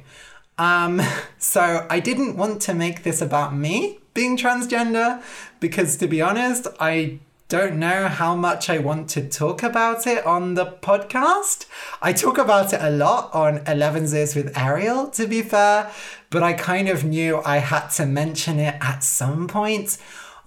Um, 0.57 1.01
so 1.37 1.85
I 1.89 1.99
didn't 1.99 2.37
want 2.37 2.61
to 2.63 2.73
make 2.73 3.03
this 3.03 3.21
about 3.21 3.53
me 3.53 3.99
being 4.13 4.37
transgender 4.37 5.21
because, 5.59 5.97
to 5.97 6.07
be 6.07 6.21
honest, 6.21 6.67
I 6.79 7.19
don't 7.49 7.77
know 7.77 8.07
how 8.07 8.35
much 8.35 8.69
I 8.69 8.77
want 8.77 9.09
to 9.09 9.27
talk 9.27 9.61
about 9.61 10.07
it 10.07 10.25
on 10.25 10.53
the 10.53 10.67
podcast. 10.67 11.65
I 12.01 12.13
talk 12.13 12.37
about 12.37 12.71
it 12.73 12.79
a 12.81 12.91
lot 12.91 13.33
on 13.33 13.59
Elevenses 13.65 14.35
with 14.35 14.55
Ariel, 14.57 15.07
to 15.07 15.27
be 15.27 15.41
fair, 15.41 15.91
but 16.29 16.43
I 16.43 16.53
kind 16.53 16.87
of 16.87 17.03
knew 17.03 17.41
I 17.43 17.57
had 17.57 17.87
to 17.97 18.05
mention 18.05 18.59
it 18.59 18.75
at 18.79 19.03
some 19.03 19.47
point. 19.47 19.97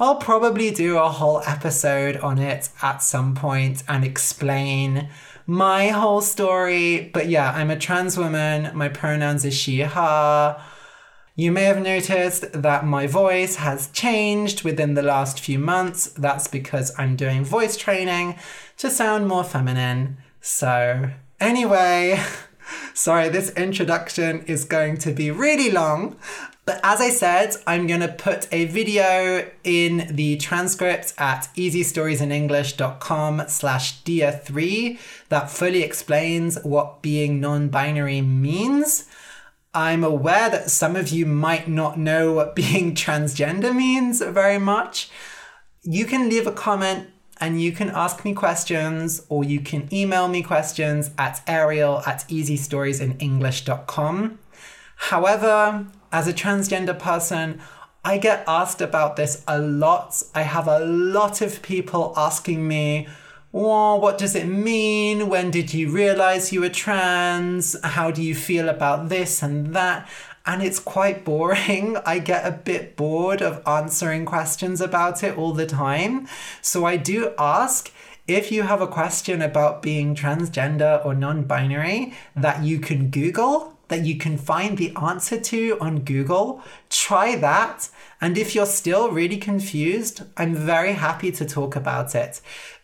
I'll 0.03 0.17
probably 0.17 0.73
do 0.73 0.99
a 0.99 1.09
whole 1.09 1.43
episode 1.47 2.17
on 2.17 2.41
it 2.41 2.71
at 2.83 3.05
some 3.05 3.37
point 3.37 3.85
and 3.87 4.05
explain 4.05 5.09
my 5.47 5.91
whole 5.91 6.21
story. 6.21 7.09
But 7.15 7.29
yeah, 7.29 7.53
I'm 7.53 7.71
a 7.71 7.79
trans 7.79 8.19
woman. 8.19 8.77
My 8.77 8.89
pronouns 8.89 9.45
is 9.45 9.55
she, 9.55 9.79
her. 9.83 10.61
You 11.37 11.53
may 11.53 11.63
have 11.63 11.81
noticed 11.81 12.53
that 12.53 12.85
my 12.85 13.07
voice 13.07 13.55
has 13.57 13.93
changed 13.93 14.65
within 14.65 14.95
the 14.95 15.03
last 15.03 15.39
few 15.39 15.61
months. 15.61 16.07
That's 16.07 16.49
because 16.49 16.93
I'm 16.99 17.15
doing 17.15 17.45
voice 17.45 17.77
training 17.77 18.35
to 18.79 18.91
sound 18.91 19.29
more 19.29 19.45
feminine. 19.45 20.17
So, 20.41 21.11
anyway, 21.39 22.21
sorry, 22.93 23.29
this 23.29 23.51
introduction 23.51 24.43
is 24.47 24.65
going 24.65 24.97
to 24.97 25.13
be 25.13 25.31
really 25.31 25.71
long, 25.71 26.17
but 26.64 26.78
as 26.85 27.00
I 27.00 27.11
said, 27.11 27.57
I'm 27.66 27.88
going 27.88 28.02
to 28.02 28.09
put 28.09 28.47
a 28.52 28.66
video 28.66 29.50
in 29.64 30.14
the 30.14 30.37
transcript 30.37 31.12
at 31.19 31.49
easystoriesinenglish.com 31.57 33.42
slash 33.49 34.04
dear3 34.04 34.97
that 35.28 35.50
fully 35.50 35.83
explains 35.83 36.62
what 36.62 37.02
being 37.02 37.40
non-binary 37.40 38.21
means. 38.21 39.09
I'm 39.75 40.04
aware 40.04 40.49
that 40.50 40.71
some 40.71 40.95
of 40.95 41.09
you 41.09 41.26
might 41.26 41.66
not 41.66 41.99
know 41.99 42.33
what 42.33 42.54
being 42.57 42.95
transgender 42.95 43.75
means 43.75 44.21
very 44.21 44.59
much. 44.59 45.11
You 45.83 46.04
can 46.04 46.28
leave 46.28 46.47
a 46.47 46.52
comment 46.52 47.09
and 47.40 47.61
you 47.61 47.73
can 47.73 47.90
ask 47.90 48.25
me 48.25 48.35
questions 48.35 49.26
or 49.28 49.42
you 49.42 49.59
can 49.59 49.92
email 49.92 50.28
me 50.28 50.45
questions 50.45 51.11
at 51.19 51.42
ariel 51.49 52.04
at 52.07 52.21
easystoriesinenglish.com. 52.28 54.38
However, 54.95 55.88
as 56.12 56.28
a 56.28 56.33
transgender 56.33 56.97
person, 56.99 57.61
I 58.04 58.19
get 58.19 58.45
asked 58.47 58.81
about 58.81 59.16
this 59.16 59.42
a 59.49 59.59
lot. 59.59 60.23
I 60.35 60.42
have 60.42 60.69
a 60.69 60.81
lot 60.81 61.40
of 61.40 61.62
people 61.62 62.12
asking 62.16 62.66
me, 62.69 63.09
what 63.52 64.19
does 64.19 64.35
it 64.35 64.47
mean? 64.47 65.28
When 65.28 65.50
did 65.50 65.73
you 65.73 65.90
realize 65.90 66.52
you 66.52 66.61
were 66.61 66.69
trans? 66.69 67.76
How 67.85 68.11
do 68.11 68.23
you 68.23 68.35
feel 68.35 68.69
about 68.69 69.09
this 69.09 69.42
and 69.42 69.75
that? 69.75 70.09
And 70.45 70.62
it's 70.62 70.78
quite 70.78 71.25
boring. 71.25 71.97
I 72.07 72.19
get 72.19 72.47
a 72.47 72.50
bit 72.50 72.97
bored 72.97 73.40
of 73.40 73.62
answering 73.66 74.25
questions 74.25 74.81
about 74.81 75.23
it 75.23 75.37
all 75.37 75.52
the 75.52 75.66
time. 75.66 76.26
So 76.61 76.85
I 76.85 76.97
do 76.97 77.33
ask 77.38 77.92
if 78.26 78.50
you 78.50 78.62
have 78.62 78.81
a 78.81 78.87
question 78.87 79.42
about 79.42 79.83
being 79.83 80.14
transgender 80.14 81.04
or 81.04 81.14
non 81.14 81.45
binary 81.45 82.14
that 82.35 82.62
you 82.62 82.78
can 82.78 83.11
Google 83.11 83.72
that 83.93 84.05
you 84.05 84.17
can 84.17 84.39
find 84.39 84.79
the 84.79 84.95
answer 84.97 85.39
to 85.39 85.79
on 85.81 86.01
Google, 86.01 86.63
try 86.91 87.37
that. 87.37 87.89
And 88.21 88.39
if 88.39 88.55
you're 88.55 88.67
still 88.67 89.11
really 89.11 89.37
confused, 89.37 90.23
I'm 90.37 90.55
very 90.55 90.95
happy 90.95 91.31
to 91.33 91.45
talk 91.45 91.77
about 91.77 92.15
it. 92.15 92.41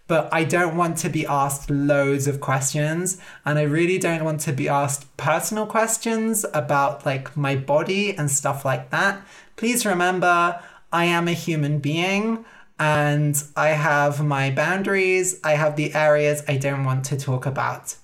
But 0.07 0.29
I 0.33 0.45
don't 0.45 0.77
want 0.77 0.97
to 0.99 1.09
be 1.09 1.27
asked 1.27 1.71
loads 1.71 2.27
of 2.27 2.41
questions. 2.41 3.19
And 3.45 3.59
I 3.59 3.63
really 3.63 3.99
don't 3.99 4.25
want 4.25 4.41
to 4.43 4.53
be 4.53 4.69
asked 4.69 5.17
personal 5.17 5.67
questions 5.67 6.45
about 6.55 7.05
like 7.05 7.37
my 7.37 7.57
body 7.57 8.17
and 8.17 8.31
stuff 8.31 8.65
like 8.65 8.91
that. 8.91 9.23
Please 9.57 9.85
remember, 9.85 10.61
I 10.93 11.05
am 11.07 11.27
a 11.29 11.33
human 11.33 11.79
being 11.79 12.45
and 12.79 13.43
I 13.57 13.69
have 13.69 14.25
my 14.25 14.51
boundaries. 14.51 15.41
I 15.43 15.53
have 15.53 15.77
the 15.77 15.95
areas 15.95 16.43
I 16.49 16.57
don't 16.57 16.85
want 16.85 17.05
to 17.07 17.17
talk 17.17 17.45
about. 17.45 17.97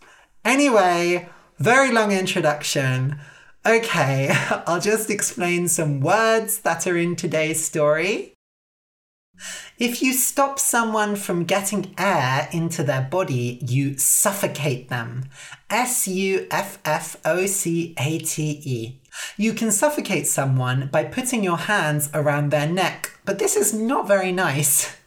Anyway, 0.44 1.28
very 1.58 1.90
long 1.90 2.12
introduction. 2.12 3.18
Okay, 3.66 4.30
I'll 4.66 4.80
just 4.80 5.10
explain 5.10 5.68
some 5.68 6.00
words 6.00 6.60
that 6.60 6.86
are 6.86 6.96
in 6.96 7.16
today's 7.16 7.64
story. 7.64 8.34
If 9.78 10.02
you 10.02 10.12
stop 10.12 10.60
someone 10.60 11.16
from 11.16 11.44
getting 11.44 11.94
air 11.98 12.48
into 12.52 12.84
their 12.84 13.02
body, 13.02 13.58
you 13.66 13.98
suffocate 13.98 14.88
them. 14.88 15.24
S 15.68 16.06
U 16.06 16.46
F 16.50 16.78
F 16.84 17.16
O 17.24 17.46
C 17.46 17.94
A 17.98 18.18
T 18.18 18.60
E. 18.64 19.00
You 19.36 19.52
can 19.52 19.72
suffocate 19.72 20.26
someone 20.26 20.88
by 20.92 21.04
putting 21.04 21.42
your 21.42 21.56
hands 21.56 22.10
around 22.14 22.50
their 22.50 22.68
neck, 22.68 23.18
but 23.24 23.38
this 23.38 23.56
is 23.56 23.74
not 23.74 24.06
very 24.06 24.32
nice. 24.32 24.96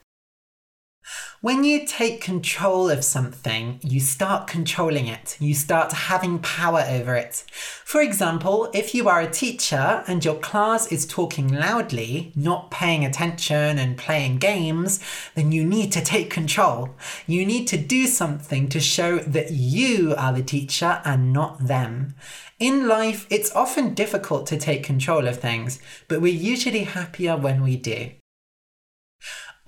When 1.39 1.63
you 1.63 1.85
take 1.85 2.19
control 2.19 2.89
of 2.89 3.03
something, 3.03 3.79
you 3.83 3.99
start 3.99 4.47
controlling 4.47 5.05
it. 5.05 5.37
You 5.39 5.53
start 5.53 5.93
having 5.93 6.39
power 6.39 6.83
over 6.89 7.15
it. 7.15 7.43
For 7.85 8.01
example, 8.01 8.71
if 8.73 8.95
you 8.95 9.07
are 9.07 9.21
a 9.21 9.29
teacher 9.29 10.03
and 10.07 10.25
your 10.25 10.39
class 10.39 10.91
is 10.91 11.05
talking 11.05 11.47
loudly, 11.47 12.31
not 12.35 12.71
paying 12.71 13.05
attention 13.05 13.77
and 13.77 13.99
playing 13.99 14.39
games, 14.39 14.99
then 15.35 15.51
you 15.51 15.63
need 15.63 15.91
to 15.91 16.03
take 16.03 16.31
control. 16.31 16.95
You 17.27 17.45
need 17.45 17.67
to 17.67 17.77
do 17.77 18.07
something 18.07 18.67
to 18.69 18.79
show 18.79 19.19
that 19.19 19.51
you 19.51 20.15
are 20.17 20.33
the 20.33 20.41
teacher 20.41 21.03
and 21.05 21.33
not 21.33 21.67
them. 21.67 22.15
In 22.57 22.87
life, 22.87 23.27
it's 23.29 23.55
often 23.55 23.93
difficult 23.93 24.47
to 24.47 24.57
take 24.57 24.83
control 24.83 25.27
of 25.27 25.39
things, 25.39 25.79
but 26.07 26.19
we're 26.19 26.33
usually 26.33 26.85
happier 26.85 27.37
when 27.37 27.61
we 27.61 27.75
do. 27.75 28.09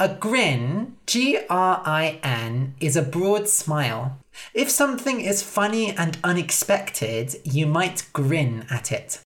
A 0.01 0.07
grin, 0.07 0.95
G 1.07 1.39
R 1.49 1.81
I 1.85 2.21
N, 2.23 2.73
is 2.79 2.95
a 2.95 3.01
broad 3.01 3.49
smile. 3.49 4.17
If 4.53 4.69
something 4.69 5.19
is 5.19 5.43
funny 5.43 5.91
and 5.91 6.17
unexpected, 6.23 7.35
you 7.43 7.67
might 7.67 8.07
grin 8.13 8.65
at 8.71 8.93
it. 8.93 9.19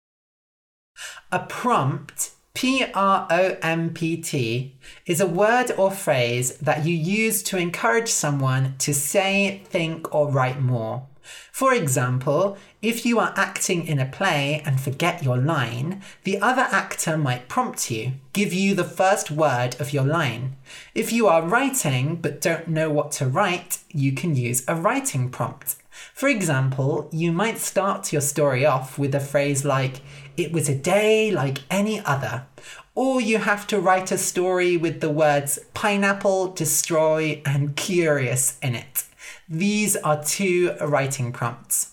A 1.30 1.40
prompt, 1.40 2.30
P 2.54 2.86
R 2.94 3.26
O 3.28 3.56
M 3.60 3.92
P 3.92 4.16
T 4.16 4.74
is 5.04 5.20
a 5.20 5.26
word 5.26 5.72
or 5.76 5.90
phrase 5.90 6.56
that 6.56 6.86
you 6.86 6.94
use 6.96 7.42
to 7.42 7.58
encourage 7.58 8.08
someone 8.08 8.74
to 8.78 8.94
say, 8.94 9.60
think, 9.66 10.14
or 10.14 10.30
write 10.30 10.62
more. 10.62 11.06
For 11.50 11.72
example, 11.72 12.56
if 12.80 13.06
you 13.06 13.18
are 13.18 13.32
acting 13.36 13.86
in 13.86 13.98
a 13.98 14.06
play 14.06 14.62
and 14.64 14.80
forget 14.80 15.22
your 15.22 15.36
line, 15.36 16.02
the 16.24 16.40
other 16.40 16.62
actor 16.62 17.16
might 17.16 17.48
prompt 17.48 17.90
you, 17.90 18.12
give 18.32 18.52
you 18.52 18.74
the 18.74 18.84
first 18.84 19.30
word 19.30 19.80
of 19.80 19.92
your 19.92 20.04
line. 20.04 20.56
If 20.94 21.12
you 21.12 21.28
are 21.28 21.46
writing 21.46 22.16
but 22.16 22.40
don't 22.40 22.68
know 22.68 22.90
what 22.90 23.12
to 23.12 23.26
write, 23.26 23.78
you 23.88 24.12
can 24.12 24.34
use 24.34 24.64
a 24.66 24.74
writing 24.74 25.30
prompt. 25.30 25.76
For 26.14 26.28
example, 26.28 27.08
you 27.12 27.32
might 27.32 27.58
start 27.58 28.12
your 28.12 28.22
story 28.22 28.64
off 28.64 28.98
with 28.98 29.14
a 29.14 29.20
phrase 29.20 29.64
like, 29.64 30.00
It 30.36 30.52
was 30.52 30.68
a 30.68 30.74
day 30.74 31.30
like 31.30 31.58
any 31.70 32.00
other. 32.00 32.46
Or 32.94 33.20
you 33.20 33.38
have 33.38 33.66
to 33.68 33.80
write 33.80 34.12
a 34.12 34.18
story 34.18 34.76
with 34.76 35.00
the 35.00 35.10
words 35.10 35.58
pineapple, 35.74 36.48
destroy, 36.48 37.40
and 37.46 37.76
curious 37.76 38.58
in 38.60 38.74
it. 38.74 39.04
These 39.52 39.96
are 39.96 40.24
two 40.24 40.72
writing 40.80 41.30
prompts. 41.30 41.92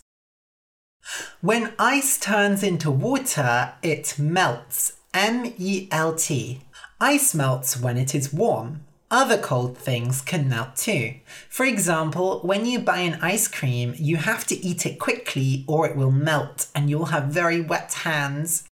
When 1.41 1.73
ice 1.77 2.17
turns 2.17 2.63
into 2.63 2.89
water, 2.89 3.73
it 3.81 4.17
melts. 4.17 4.93
M 5.13 5.53
E 5.57 5.89
L 5.91 6.15
T. 6.15 6.61
Ice 7.01 7.35
melts 7.35 7.77
when 7.77 7.97
it 7.97 8.15
is 8.15 8.31
warm. 8.31 8.85
Other 9.11 9.37
cold 9.37 9.77
things 9.77 10.21
can 10.21 10.47
melt 10.47 10.77
too. 10.77 11.15
For 11.49 11.65
example, 11.65 12.39
when 12.43 12.65
you 12.65 12.79
buy 12.79 12.99
an 12.99 13.19
ice 13.21 13.49
cream, 13.49 13.93
you 13.97 14.15
have 14.15 14.47
to 14.47 14.65
eat 14.65 14.85
it 14.85 14.97
quickly 14.97 15.65
or 15.67 15.85
it 15.85 15.97
will 15.97 16.11
melt 16.11 16.67
and 16.73 16.89
you'll 16.89 17.07
have 17.07 17.25
very 17.25 17.59
wet 17.59 17.91
hands. 18.05 18.69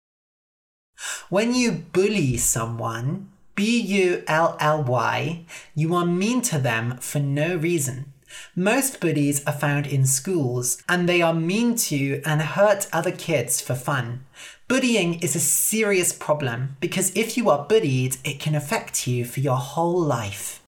When 1.30 1.56
you 1.56 1.72
bully 1.72 2.38
someone, 2.38 3.32
B 3.56 3.82
U 3.82 4.24
L 4.28 4.56
L 4.60 4.84
Y, 4.84 5.44
you 5.74 5.96
are 5.96 6.06
mean 6.06 6.44
to 6.44 6.60
them 6.60 6.98
for 6.98 7.18
no 7.18 7.56
reason. 7.56 8.12
Most 8.56 9.00
bullies 9.00 9.46
are 9.46 9.54
found 9.54 9.86
in 9.88 10.06
schools 10.06 10.82
and 10.88 11.08
they 11.08 11.22
are 11.22 11.34
mean 11.34 11.76
to 11.90 12.22
and 12.26 12.42
hurt 12.42 12.88
other 12.94 13.12
kids 13.12 13.62
for 13.62 13.76
fun. 13.76 14.26
Bullying 14.68 15.20
is 15.20 15.36
a 15.36 15.40
serious 15.40 16.12
problem 16.12 16.78
because 16.80 17.16
if 17.16 17.38
you 17.38 17.50
are 17.50 17.66
bullied, 17.66 18.18
it 18.24 18.40
can 18.40 18.56
affect 18.56 19.08
you 19.08 19.26
for 19.26 19.40
your 19.40 19.58
whole 19.58 20.00
life. 20.00 20.62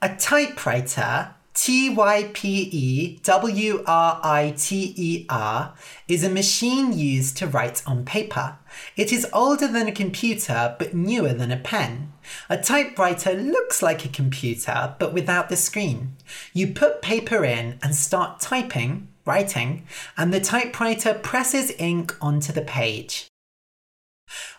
A 0.00 0.16
typewriter, 0.16 1.34
T 1.54 1.90
Y 1.90 2.30
P 2.32 2.68
E 2.70 3.18
W 3.24 3.82
R 3.86 4.20
I 4.22 4.54
T 4.56 4.94
E 4.96 5.26
R, 5.28 5.74
is 6.06 6.22
a 6.22 6.30
machine 6.30 6.96
used 6.96 7.36
to 7.38 7.46
write 7.46 7.82
on 7.86 8.04
paper. 8.04 8.58
It 8.96 9.12
is 9.12 9.26
older 9.32 9.68
than 9.68 9.88
a 9.88 9.92
computer 9.92 10.76
but 10.78 10.94
newer 10.94 11.32
than 11.32 11.50
a 11.50 11.56
pen. 11.56 12.12
A 12.48 12.56
typewriter 12.56 13.34
looks 13.34 13.82
like 13.82 14.04
a 14.04 14.08
computer 14.08 14.94
but 14.98 15.12
without 15.12 15.48
the 15.48 15.56
screen. 15.56 16.16
You 16.52 16.68
put 16.68 17.02
paper 17.02 17.44
in 17.44 17.78
and 17.82 17.94
start 17.94 18.40
typing, 18.40 19.08
writing, 19.24 19.86
and 20.16 20.32
the 20.32 20.40
typewriter 20.40 21.14
presses 21.14 21.72
ink 21.78 22.16
onto 22.20 22.52
the 22.52 22.62
page. 22.62 23.28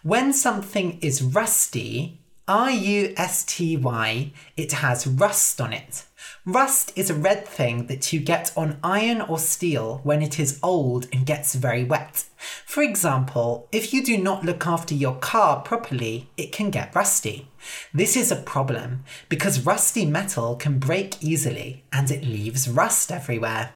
When 0.04 0.34
something 0.34 1.00
is 1.02 1.22
rusty, 1.22 2.20
R 2.48 2.72
U 2.72 3.14
S 3.16 3.44
T 3.44 3.78
Y, 3.78 4.32
it 4.58 4.72
has 4.72 5.06
rust 5.06 5.62
on 5.62 5.74
it. 5.74 6.06
Rust 6.46 6.94
is 6.96 7.10
a 7.10 7.16
red 7.16 7.46
thing 7.46 7.88
that 7.88 8.14
you 8.14 8.20
get 8.20 8.54
on 8.56 8.80
iron 8.82 9.22
or 9.22 9.38
steel 9.38 10.00
when 10.04 10.22
it 10.22 10.40
is 10.40 10.60
old 10.64 11.08
and 11.12 11.26
gets 11.26 11.54
very 11.54 11.84
wet. 11.84 12.26
For 12.66 12.82
example, 12.82 13.68
if 13.72 13.94
you 13.94 14.04
do 14.04 14.18
not 14.18 14.46
look 14.46 14.66
after 14.66 14.96
your 14.96 15.16
car 15.16 15.62
properly, 15.62 16.30
it 16.38 16.54
can 16.54 16.70
get 16.70 16.96
rusty. 16.96 17.50
This 17.94 18.16
is 18.16 18.32
a 18.32 18.38
problem 18.38 19.04
because 19.28 19.66
rusty 19.66 20.06
metal 20.06 20.56
can 20.56 20.80
break 20.80 21.22
easily 21.22 21.84
and 21.92 22.10
it 22.10 22.24
leaves 22.24 22.70
rust 22.70 23.12
everywhere. 23.12 23.74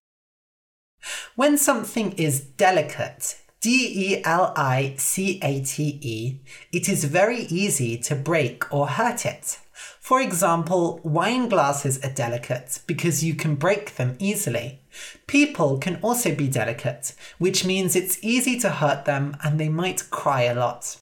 When 1.36 1.58
something 1.58 2.14
is 2.14 2.40
delicate, 2.40 3.42
D 3.60 4.16
E 4.16 4.22
L 4.24 4.54
I 4.56 4.96
C 4.98 5.40
A 5.44 5.62
T 5.64 6.00
E, 6.02 6.40
it 6.72 6.88
is 6.88 7.04
very 7.04 7.42
easy 7.42 7.98
to 7.98 8.16
break 8.16 8.74
or 8.74 8.88
hurt 8.88 9.26
it. 9.26 9.60
For 10.04 10.20
example, 10.20 11.00
wine 11.02 11.48
glasses 11.48 11.98
are 12.04 12.10
delicate 12.10 12.82
because 12.88 13.24
you 13.24 13.36
can 13.36 13.56
break 13.56 13.96
them 13.96 14.18
easily. 14.20 14.82
People 15.28 15.78
can 15.78 15.96
also 16.02 16.36
be 16.36 16.50
delicate, 16.50 17.16
which 17.38 17.64
means 17.64 17.96
it's 17.96 18.22
easy 18.22 18.60
to 18.60 18.70
hurt 18.70 19.06
them 19.06 19.38
and 19.46 19.58
they 19.58 19.70
might 19.70 20.10
cry 20.10 20.42
a 20.42 20.56
lot. 20.56 20.98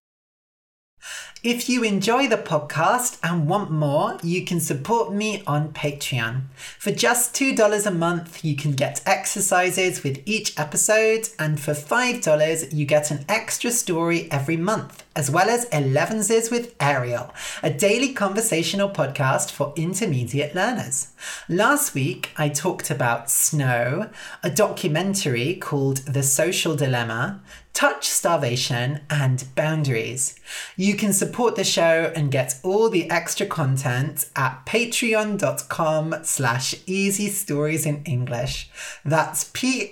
If 1.43 1.67
you 1.67 1.81
enjoy 1.83 2.27
the 2.27 2.37
podcast 2.37 3.17
and 3.23 3.49
want 3.49 3.71
more, 3.71 4.19
you 4.21 4.45
can 4.45 4.59
support 4.59 5.11
me 5.11 5.41
on 5.47 5.73
Patreon. 5.73 6.43
For 6.77 6.91
just 6.91 7.33
$2 7.33 7.87
a 7.87 7.89
month, 7.89 8.45
you 8.45 8.55
can 8.55 8.73
get 8.73 9.01
exercises 9.07 10.03
with 10.03 10.21
each 10.27 10.59
episode, 10.59 11.29
and 11.39 11.59
for 11.59 11.71
$5, 11.71 12.71
you 12.71 12.85
get 12.85 13.09
an 13.09 13.25
extra 13.27 13.71
story 13.71 14.31
every 14.31 14.55
month, 14.55 15.03
as 15.15 15.31
well 15.31 15.49
as 15.49 15.65
Elevenses 15.69 16.51
with 16.51 16.75
Ariel, 16.79 17.33
a 17.63 17.71
daily 17.71 18.13
conversational 18.13 18.91
podcast 18.91 19.49
for 19.49 19.73
intermediate 19.75 20.53
learners. 20.53 21.07
Last 21.49 21.95
week, 21.95 22.29
I 22.37 22.49
talked 22.49 22.91
about 22.91 23.31
Snow, 23.31 24.11
a 24.43 24.51
documentary 24.51 25.55
called 25.55 25.97
The 26.05 26.21
Social 26.21 26.75
Dilemma, 26.75 27.41
touch 27.73 28.09
starvation, 28.09 28.99
and 29.09 29.45
boundaries. 29.55 30.35
You 30.75 30.95
can 30.95 31.13
support 31.31 31.55
the 31.55 31.63
show 31.63 32.11
and 32.13 32.29
get 32.29 32.59
all 32.61 32.89
the 32.89 33.09
extra 33.09 33.45
content 33.45 34.29
at 34.35 34.65
patreon.com 34.65 36.13
slash 36.23 36.75
easy 36.85 37.29
stories 37.29 37.85
in 37.85 38.03
English. 38.03 38.69
That's 39.05 39.45
P-A-T-R-E-O-N 39.53 39.87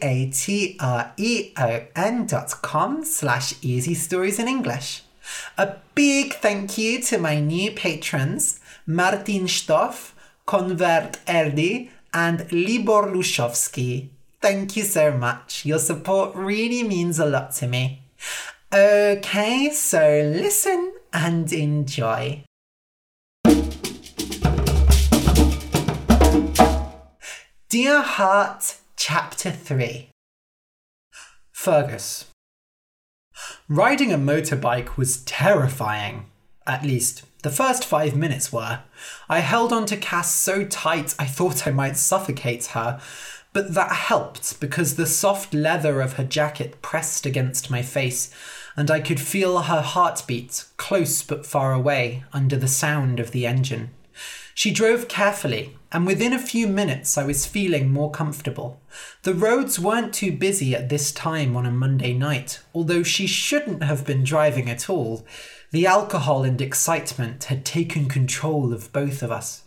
dot 2.26 2.62
com 2.62 3.06
slash 3.06 3.54
easy 3.62 3.94
stories 3.94 4.38
in 4.38 4.50
English. 4.50 5.04
A 5.58 5.78
big 5.96 6.34
thank 6.34 6.78
you 6.78 7.02
to 7.04 7.18
my 7.18 7.40
new 7.40 7.72
patrons, 7.72 8.60
Martin 8.86 9.48
Stoff, 9.48 10.14
Convert 10.46 11.26
Erdi, 11.26 11.90
and 12.14 12.52
Libor 12.52 13.14
Lushowski. 13.14 14.10
Thank 14.42 14.76
you 14.76 14.84
so 14.84 15.14
much. 15.14 15.66
Your 15.66 15.80
support 15.80 16.36
really 16.36 16.84
means 16.84 17.18
a 17.18 17.26
lot 17.26 17.54
to 17.54 17.68
me. 17.68 18.02
Okay, 18.74 19.70
so 19.72 20.34
listen 20.36 20.99
and 21.14 21.52
enjoy. 21.52 22.44
Dear 27.70 28.02
Heart, 28.02 28.78
Chapter 28.96 29.52
3 29.52 30.10
Fergus. 31.52 32.26
Riding 33.68 34.12
a 34.12 34.18
motorbike 34.18 34.98
was 34.98 35.24
terrifying. 35.24 36.26
At 36.66 36.84
least, 36.84 37.24
the 37.44 37.50
first 37.50 37.86
five 37.86 38.16
minutes 38.16 38.52
were. 38.52 38.80
I 39.30 39.40
held 39.40 39.72
on 39.72 39.86
to 39.86 39.98
Cass 39.98 40.34
so 40.34 40.66
tight 40.66 41.16
I 41.18 41.26
thought 41.26 41.68
I 41.68 41.72
might 41.72 41.96
suffocate 41.96 42.68
her, 42.68 43.00
but 43.54 43.74
that 43.74 43.92
helped 43.92 44.60
because 44.60 44.96
the 44.96 45.06
soft 45.06 45.54
leather 45.54 46.02
of 46.02 46.14
her 46.14 46.24
jacket 46.24 46.82
pressed 46.82 47.26
against 47.26 47.72
my 47.72 47.82
face, 47.82 48.34
and 48.76 48.90
I 48.90 49.00
could 49.00 49.20
feel 49.20 49.60
her 49.60 49.82
heartbeat, 49.82 50.66
close 50.78 51.22
but 51.24 51.46
far 51.46 51.74
away, 51.74 52.24
under 52.34 52.58
the 52.58 52.68
sound 52.68 53.20
of 53.20 53.32
the 53.32 53.46
engine. 53.46 53.92
She 54.54 54.72
drove 54.72 55.08
carefully, 55.08 55.78
and 55.92 56.06
within 56.06 56.34
a 56.34 56.38
few 56.38 56.68
minutes 56.68 57.18
I 57.18 57.24
was 57.24 57.46
feeling 57.46 57.90
more 57.90 58.12
comfortable. 58.12 58.82
The 59.24 59.34
roads 59.34 59.80
weren't 59.80 60.14
too 60.14 60.32
busy 60.34 60.76
at 60.76 60.90
this 60.90 61.12
time 61.12 61.56
on 61.56 61.66
a 61.66 61.72
Monday 61.72 62.14
night, 62.14 62.60
although 62.74 63.04
she 63.04 63.26
shouldn't 63.26 63.84
have 63.84 64.06
been 64.06 64.24
driving 64.24 64.70
at 64.70 64.90
all. 64.90 65.26
The 65.72 65.88
alcohol 65.88 66.44
and 66.44 66.60
excitement 66.60 67.46
had 67.46 67.64
taken 67.64 68.10
control 68.10 68.74
of 68.74 68.92
both 68.92 69.24
of 69.24 69.32
us. 69.32 69.64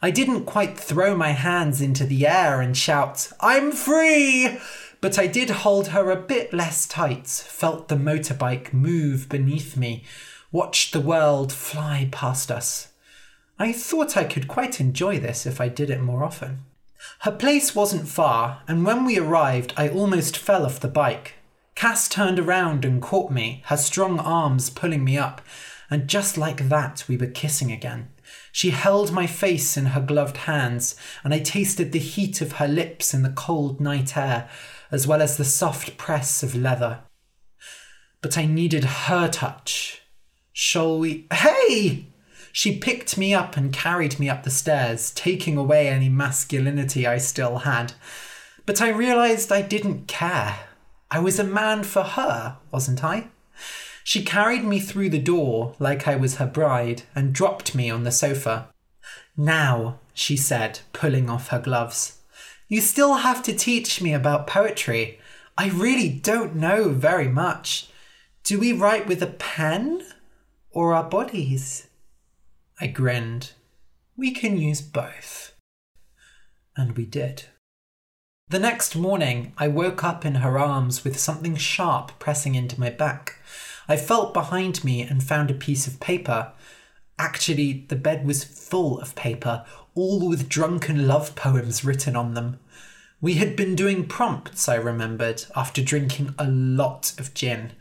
I 0.00 0.10
didn't 0.10 0.44
quite 0.44 0.78
throw 0.78 1.16
my 1.16 1.30
hands 1.30 1.80
into 1.80 2.04
the 2.04 2.26
air 2.26 2.60
and 2.60 2.76
shout, 2.76 3.32
I'm 3.40 3.72
free! 3.72 4.58
But 5.00 5.18
I 5.18 5.26
did 5.26 5.50
hold 5.50 5.88
her 5.88 6.10
a 6.10 6.16
bit 6.16 6.52
less 6.52 6.86
tight, 6.86 7.28
felt 7.28 7.88
the 7.88 7.94
motorbike 7.94 8.72
move 8.72 9.28
beneath 9.28 9.76
me, 9.76 10.04
watched 10.50 10.92
the 10.92 11.00
world 11.00 11.52
fly 11.52 12.08
past 12.10 12.50
us. 12.50 12.88
I 13.58 13.72
thought 13.72 14.16
I 14.16 14.24
could 14.24 14.48
quite 14.48 14.80
enjoy 14.80 15.18
this 15.18 15.46
if 15.46 15.60
I 15.60 15.68
did 15.68 15.90
it 15.90 16.00
more 16.00 16.24
often. 16.24 16.64
Her 17.20 17.32
place 17.32 17.74
wasn't 17.74 18.08
far, 18.08 18.62
and 18.66 18.84
when 18.84 19.04
we 19.04 19.18
arrived, 19.18 19.72
I 19.76 19.88
almost 19.88 20.36
fell 20.36 20.66
off 20.66 20.80
the 20.80 20.88
bike. 20.88 21.34
Cass 21.76 22.08
turned 22.08 22.40
around 22.40 22.84
and 22.84 23.00
caught 23.00 23.30
me, 23.30 23.62
her 23.66 23.76
strong 23.76 24.18
arms 24.18 24.68
pulling 24.68 25.04
me 25.04 25.16
up, 25.16 25.40
and 25.90 26.08
just 26.08 26.36
like 26.36 26.68
that, 26.68 27.04
we 27.08 27.16
were 27.16 27.26
kissing 27.26 27.70
again. 27.70 28.08
She 28.58 28.70
held 28.70 29.12
my 29.12 29.28
face 29.28 29.76
in 29.76 29.86
her 29.86 30.00
gloved 30.00 30.38
hands, 30.38 30.96
and 31.22 31.32
I 31.32 31.38
tasted 31.38 31.92
the 31.92 32.00
heat 32.00 32.40
of 32.40 32.54
her 32.54 32.66
lips 32.66 33.14
in 33.14 33.22
the 33.22 33.30
cold 33.30 33.80
night 33.80 34.16
air, 34.16 34.50
as 34.90 35.06
well 35.06 35.22
as 35.22 35.36
the 35.36 35.44
soft 35.44 35.96
press 35.96 36.42
of 36.42 36.56
leather. 36.56 37.02
But 38.20 38.36
I 38.36 38.46
needed 38.46 38.82
her 38.82 39.28
touch, 39.28 40.02
Shall 40.52 40.98
we? 40.98 41.28
Hey! 41.32 42.08
She 42.50 42.80
picked 42.80 43.16
me 43.16 43.32
up 43.32 43.56
and 43.56 43.72
carried 43.72 44.18
me 44.18 44.28
up 44.28 44.42
the 44.42 44.50
stairs, 44.50 45.12
taking 45.12 45.56
away 45.56 45.86
any 45.86 46.08
masculinity 46.08 47.06
I 47.06 47.18
still 47.18 47.58
had. 47.58 47.92
But 48.66 48.82
I 48.82 48.88
realised 48.88 49.52
I 49.52 49.62
didn't 49.62 50.08
care. 50.08 50.56
I 51.12 51.20
was 51.20 51.38
a 51.38 51.44
man 51.44 51.84
for 51.84 52.02
her, 52.02 52.56
wasn't 52.72 53.04
I? 53.04 53.28
She 54.08 54.24
carried 54.24 54.64
me 54.64 54.80
through 54.80 55.10
the 55.10 55.18
door 55.18 55.74
like 55.78 56.08
I 56.08 56.16
was 56.16 56.36
her 56.36 56.46
bride 56.46 57.02
and 57.14 57.34
dropped 57.34 57.74
me 57.74 57.90
on 57.90 58.04
the 58.04 58.10
sofa. 58.10 58.70
Now, 59.36 59.98
she 60.14 60.34
said, 60.34 60.80
pulling 60.94 61.28
off 61.28 61.48
her 61.48 61.58
gloves, 61.58 62.16
you 62.68 62.80
still 62.80 63.16
have 63.16 63.42
to 63.42 63.52
teach 63.52 64.00
me 64.00 64.14
about 64.14 64.46
poetry. 64.46 65.18
I 65.58 65.68
really 65.68 66.08
don't 66.08 66.56
know 66.56 66.88
very 66.88 67.28
much. 67.28 67.90
Do 68.44 68.58
we 68.58 68.72
write 68.72 69.06
with 69.06 69.22
a 69.22 69.26
pen 69.26 70.06
or 70.70 70.94
our 70.94 71.04
bodies? 71.04 71.88
I 72.80 72.86
grinned. 72.86 73.52
We 74.16 74.30
can 74.30 74.56
use 74.56 74.80
both. 74.80 75.52
And 76.78 76.96
we 76.96 77.04
did. 77.04 77.44
The 78.48 78.58
next 78.58 78.96
morning, 78.96 79.52
I 79.58 79.68
woke 79.68 80.02
up 80.02 80.24
in 80.24 80.36
her 80.36 80.58
arms 80.58 81.04
with 81.04 81.20
something 81.20 81.56
sharp 81.56 82.12
pressing 82.18 82.54
into 82.54 82.80
my 82.80 82.88
back. 82.88 83.34
I 83.88 83.96
felt 83.96 84.34
behind 84.34 84.84
me 84.84 85.00
and 85.00 85.22
found 85.22 85.50
a 85.50 85.54
piece 85.54 85.86
of 85.86 85.98
paper. 85.98 86.52
Actually, 87.18 87.86
the 87.88 87.96
bed 87.96 88.26
was 88.26 88.44
full 88.44 89.00
of 89.00 89.14
paper, 89.14 89.64
all 89.94 90.28
with 90.28 90.48
drunken 90.48 91.08
love 91.08 91.34
poems 91.34 91.84
written 91.84 92.14
on 92.14 92.34
them. 92.34 92.60
We 93.20 93.34
had 93.34 93.56
been 93.56 93.74
doing 93.74 94.06
prompts, 94.06 94.68
I 94.68 94.76
remembered, 94.76 95.44
after 95.56 95.82
drinking 95.82 96.34
a 96.38 96.46
lot 96.46 97.18
of 97.18 97.34
gin. 97.34 97.72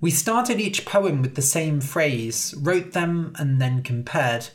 We 0.00 0.10
started 0.10 0.60
each 0.60 0.84
poem 0.84 1.22
with 1.22 1.34
the 1.34 1.42
same 1.42 1.80
phrase, 1.80 2.54
wrote 2.58 2.92
them, 2.92 3.34
and 3.38 3.60
then 3.60 3.82
compared. 3.82 4.50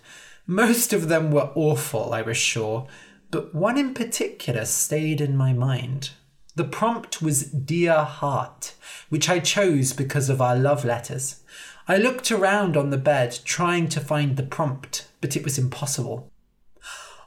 Most 0.46 0.94
of 0.94 1.10
them 1.10 1.32
were 1.32 1.52
awful, 1.56 2.14
I 2.14 2.22
was 2.22 2.38
sure, 2.38 2.88
but 3.32 3.54
one 3.54 3.78
in 3.78 3.94
particular 3.94 4.64
stayed 4.66 5.20
in 5.22 5.36
my 5.36 5.54
mind. 5.54 6.12
The 6.60 6.66
prompt 6.66 7.22
was 7.22 7.44
Dear 7.44 8.04
Heart, 8.04 8.74
which 9.08 9.30
I 9.30 9.40
chose 9.40 9.94
because 9.94 10.30
of 10.30 10.42
our 10.42 10.58
love 10.58 10.84
letters. 10.84 11.42
I 11.88 11.96
looked 11.96 12.34
around 12.34 12.76
on 12.76 12.90
the 12.90 12.98
bed 12.98 13.40
trying 13.46 13.88
to 13.88 14.02
find 14.02 14.36
the 14.36 14.44
prompt, 14.44 15.08
but 15.22 15.38
it 15.38 15.46
was 15.46 15.58
impossible. 15.58 16.30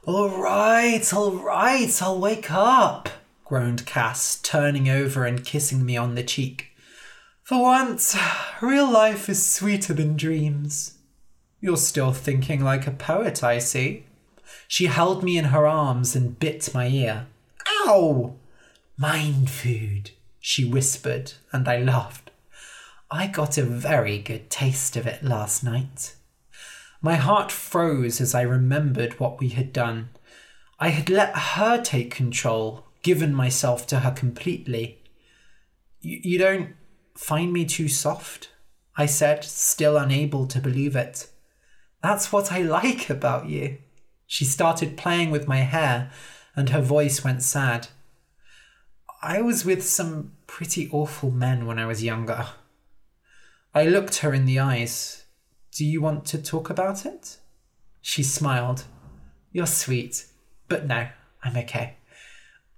All 0.05 0.39
right, 0.39 1.11
all 1.11 1.31
right, 1.31 1.99
I'll 1.99 2.19
wake 2.19 2.51
up, 2.51 3.09
groaned 3.43 3.87
Cass, 3.87 4.39
turning 4.39 4.87
over 4.87 5.25
and 5.25 5.43
kissing 5.43 5.83
me 5.83 5.97
on 5.97 6.13
the 6.13 6.21
cheek. 6.21 6.67
For 7.41 7.59
once, 7.59 8.15
real 8.61 8.87
life 8.87 9.27
is 9.29 9.43
sweeter 9.43 9.95
than 9.95 10.15
dreams. 10.15 10.99
You're 11.59 11.77
still 11.77 12.13
thinking 12.13 12.63
like 12.63 12.85
a 12.85 12.91
poet, 12.91 13.43
I 13.43 13.57
see. 13.57 14.05
She 14.67 14.85
held 14.85 15.23
me 15.23 15.39
in 15.39 15.45
her 15.45 15.65
arms 15.65 16.15
and 16.15 16.37
bit 16.37 16.71
my 16.71 16.87
ear. 16.87 17.25
Ow! 17.87 18.35
Mind 19.03 19.49
food, 19.49 20.11
she 20.39 20.63
whispered, 20.63 21.33
and 21.51 21.67
I 21.67 21.77
laughed. 21.77 22.31
I 23.11 23.27
got 23.27 23.57
a 23.57 23.63
very 23.63 24.17
good 24.17 24.49
taste 24.49 24.95
of 24.95 25.05
it 25.05 25.21
last 25.21 25.61
night. 25.61 26.15
My 27.01 27.15
heart 27.15 27.51
froze 27.51 28.21
as 28.21 28.33
I 28.33 28.43
remembered 28.43 29.19
what 29.19 29.41
we 29.41 29.49
had 29.49 29.73
done. 29.73 30.11
I 30.79 30.87
had 30.87 31.09
let 31.09 31.35
her 31.35 31.81
take 31.81 32.15
control, 32.15 32.85
given 33.01 33.33
myself 33.33 33.85
to 33.87 33.99
her 33.99 34.11
completely. 34.11 35.01
You 35.99 36.39
don't 36.39 36.73
find 37.13 37.51
me 37.51 37.65
too 37.65 37.89
soft? 37.89 38.51
I 38.95 39.05
said, 39.05 39.43
still 39.43 39.97
unable 39.97 40.47
to 40.47 40.61
believe 40.61 40.95
it. 40.95 41.27
That's 42.01 42.31
what 42.31 42.53
I 42.53 42.61
like 42.61 43.09
about 43.09 43.49
you. 43.49 43.79
She 44.27 44.45
started 44.45 44.95
playing 44.95 45.29
with 45.29 45.45
my 45.45 45.57
hair, 45.57 46.09
and 46.55 46.69
her 46.69 46.81
voice 46.81 47.21
went 47.21 47.43
sad. 47.43 47.89
I 49.25 49.39
was 49.39 49.63
with 49.63 49.85
some 49.85 50.33
pretty 50.47 50.89
awful 50.91 51.31
men 51.31 51.65
when 51.65 51.79
I 51.79 51.85
was 51.85 52.03
younger. 52.03 52.47
I 53.73 53.85
looked 53.85 54.17
her 54.17 54.33
in 54.33 54.45
the 54.45 54.59
eyes. 54.59 55.23
Do 55.71 55.85
you 55.85 56.01
want 56.01 56.25
to 56.25 56.37
talk 56.37 56.69
about 56.69 57.05
it? 57.05 57.37
She 58.01 58.21
smiled. 58.21 58.83
You're 59.53 59.65
sweet, 59.65 60.25
but 60.67 60.85
no, 60.87 61.07
I'm 61.41 61.55
okay. 61.55 61.95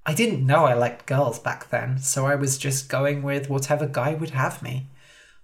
I 0.05 0.13
didn't 0.13 0.45
know 0.45 0.65
I 0.65 0.75
liked 0.75 1.07
girls 1.07 1.39
back 1.39 1.71
then, 1.71 1.97
so 1.97 2.27
I 2.27 2.35
was 2.35 2.59
just 2.59 2.89
going 2.89 3.23
with 3.23 3.49
whatever 3.49 3.87
guy 3.87 4.13
would 4.13 4.29
have 4.29 4.61
me. 4.61 4.85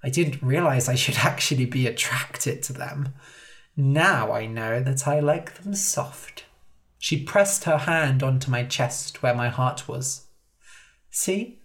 I 0.04 0.12
didn't 0.12 0.44
realize 0.44 0.88
I 0.88 0.94
should 0.94 1.18
actually 1.24 1.66
be 1.66 1.88
attracted 1.88 2.62
to 2.62 2.74
them. 2.74 3.16
Now 3.76 4.32
I 4.32 4.46
know 4.46 4.84
that 4.84 5.08
I 5.08 5.20
like 5.20 5.56
them 5.56 5.74
soft. 5.74 6.46
She 7.00 7.24
pressed 7.24 7.64
her 7.64 7.80
hand 7.80 8.22
onto 8.22 8.52
my 8.52 8.64
chest 8.66 9.24
where 9.24 9.34
my 9.34 9.50
heart 9.50 9.88
was. 9.88 10.28
See? 11.12 11.60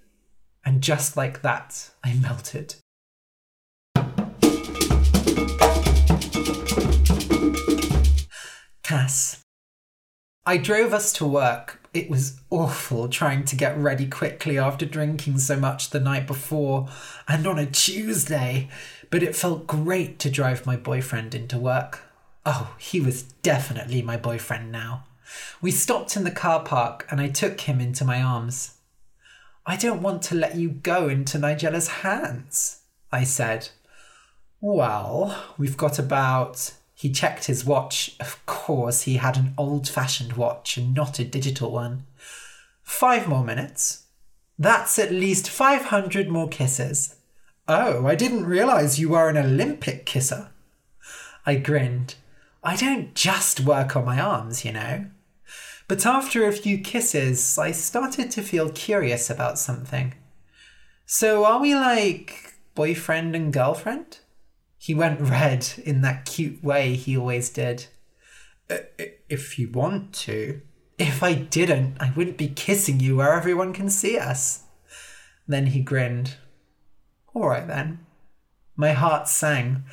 And 0.64 0.82
just 0.82 1.16
like 1.16 1.42
that, 1.42 1.90
I 2.02 2.14
melted. 2.14 2.74
Cass. 8.82 9.44
I 10.44 10.56
drove 10.56 10.92
us 10.92 11.12
to 11.14 11.26
work. 11.26 11.80
It 11.94 12.10
was 12.10 12.40
awful 12.50 13.08
trying 13.08 13.44
to 13.46 13.56
get 13.56 13.78
ready 13.78 14.06
quickly 14.06 14.58
after 14.58 14.84
drinking 14.84 15.38
so 15.38 15.56
much 15.56 15.90
the 15.90 16.00
night 16.00 16.26
before 16.26 16.88
and 17.26 17.46
on 17.46 17.58
a 17.58 17.66
Tuesday, 17.66 18.68
but 19.10 19.22
it 19.22 19.34
felt 19.36 19.66
great 19.66 20.18
to 20.20 20.30
drive 20.30 20.66
my 20.66 20.76
boyfriend 20.76 21.34
into 21.34 21.58
work. 21.58 22.02
Oh, 22.44 22.74
he 22.78 23.00
was 23.00 23.22
definitely 23.22 24.02
my 24.02 24.16
boyfriend 24.16 24.70
now. 24.70 25.04
We 25.60 25.70
stopped 25.70 26.16
in 26.16 26.24
the 26.24 26.30
car 26.30 26.62
park 26.62 27.06
and 27.10 27.20
I 27.20 27.28
took 27.28 27.62
him 27.62 27.80
into 27.80 28.04
my 28.04 28.22
arms. 28.22 28.75
I 29.68 29.74
don't 29.76 30.00
want 30.00 30.22
to 30.22 30.36
let 30.36 30.54
you 30.54 30.70
go 30.70 31.08
into 31.08 31.38
Nigella's 31.38 31.88
hands, 31.88 32.82
I 33.10 33.24
said. 33.24 33.70
Well, 34.60 35.54
we've 35.58 35.76
got 35.76 35.98
about. 35.98 36.72
He 36.94 37.10
checked 37.10 37.46
his 37.46 37.64
watch. 37.64 38.14
Of 38.20 38.44
course, 38.46 39.02
he 39.02 39.16
had 39.16 39.36
an 39.36 39.54
old 39.58 39.88
fashioned 39.88 40.34
watch 40.34 40.76
and 40.76 40.94
not 40.94 41.18
a 41.18 41.24
digital 41.24 41.72
one. 41.72 42.06
Five 42.82 43.26
more 43.26 43.44
minutes. 43.44 44.04
That's 44.56 44.98
at 45.00 45.10
least 45.10 45.50
500 45.50 46.28
more 46.28 46.48
kisses. 46.48 47.16
Oh, 47.66 48.06
I 48.06 48.14
didn't 48.14 48.46
realize 48.46 49.00
you 49.00 49.10
were 49.10 49.28
an 49.28 49.36
Olympic 49.36 50.06
kisser. 50.06 50.50
I 51.44 51.56
grinned. 51.56 52.14
I 52.62 52.76
don't 52.76 53.14
just 53.14 53.60
work 53.60 53.96
on 53.96 54.04
my 54.04 54.20
arms, 54.20 54.64
you 54.64 54.72
know. 54.72 55.06
But 55.88 56.04
after 56.04 56.46
a 56.46 56.52
few 56.52 56.78
kisses, 56.78 57.58
I 57.58 57.70
started 57.70 58.30
to 58.32 58.42
feel 58.42 58.70
curious 58.70 59.30
about 59.30 59.58
something. 59.58 60.14
So 61.04 61.44
are 61.44 61.60
we 61.60 61.74
like 61.74 62.54
boyfriend 62.74 63.36
and 63.36 63.52
girlfriend? 63.52 64.18
He 64.78 64.94
went 64.94 65.20
red 65.30 65.66
in 65.84 66.00
that 66.02 66.24
cute 66.24 66.62
way 66.62 66.94
he 66.94 67.16
always 67.16 67.50
did. 67.50 67.86
Uh, 68.68 68.78
if 69.28 69.58
you 69.58 69.70
want 69.70 70.12
to. 70.12 70.60
If 70.98 71.22
I 71.22 71.34
didn't, 71.34 71.98
I 72.00 72.12
wouldn't 72.16 72.38
be 72.38 72.48
kissing 72.48 73.00
you 73.00 73.16
where 73.16 73.34
everyone 73.34 73.72
can 73.72 73.90
see 73.90 74.18
us. 74.18 74.62
Then 75.46 75.66
he 75.66 75.80
grinned. 75.80 76.36
All 77.34 77.48
right 77.48 77.66
then. 77.66 78.00
My 78.76 78.92
heart 78.92 79.28
sang, 79.28 79.84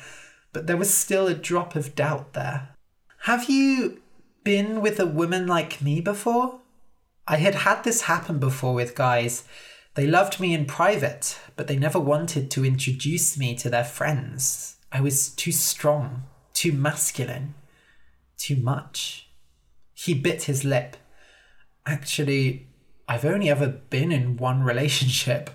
but 0.52 0.66
there 0.66 0.76
was 0.76 0.92
still 0.92 1.26
a 1.26 1.34
drop 1.34 1.76
of 1.76 1.94
doubt 1.94 2.32
there. 2.32 2.70
Have 3.20 3.48
you 3.48 4.02
been 4.44 4.82
with 4.82 5.00
a 5.00 5.06
woman 5.06 5.46
like 5.46 5.82
me 5.82 6.00
before? 6.00 6.60
I 7.26 7.38
had 7.38 7.54
had 7.54 7.82
this 7.82 8.02
happen 8.02 8.38
before 8.38 8.74
with 8.74 8.94
guys. 8.94 9.44
They 9.94 10.06
loved 10.06 10.38
me 10.38 10.52
in 10.52 10.66
private, 10.66 11.38
but 11.56 11.66
they 11.66 11.76
never 11.76 11.98
wanted 11.98 12.50
to 12.50 12.64
introduce 12.64 13.38
me 13.38 13.54
to 13.56 13.70
their 13.70 13.84
friends. 13.84 14.76
I 14.92 15.00
was 15.00 15.30
too 15.30 15.52
strong, 15.52 16.24
too 16.52 16.72
masculine, 16.72 17.54
too 18.36 18.56
much. 18.56 19.28
He 19.94 20.12
bit 20.12 20.42
his 20.42 20.64
lip. 20.64 20.98
Actually, 21.86 22.66
I've 23.08 23.24
only 23.24 23.48
ever 23.48 23.68
been 23.68 24.12
in 24.12 24.36
one 24.36 24.62
relationship, 24.62 25.50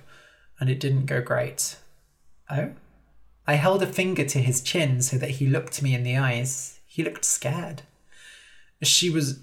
and 0.59 0.69
it 0.69 0.79
didn't 0.79 1.05
go 1.05 1.21
great. 1.21 1.77
Oh? 2.49 2.71
I 3.45 3.53
held 3.55 3.83
a 3.83 3.87
finger 3.87 4.25
to 4.25 4.39
his 4.39 4.61
chin 4.61 5.01
so 5.01 5.17
that 5.17 5.31
he 5.31 5.47
looked 5.47 5.83
me 5.83 5.93
in 5.93 6.03
the 6.03 6.17
eyes. 6.17 6.79
He 6.87 7.03
looked 7.03 7.25
scared 7.25 7.83
she 8.83 9.09
was 9.09 9.39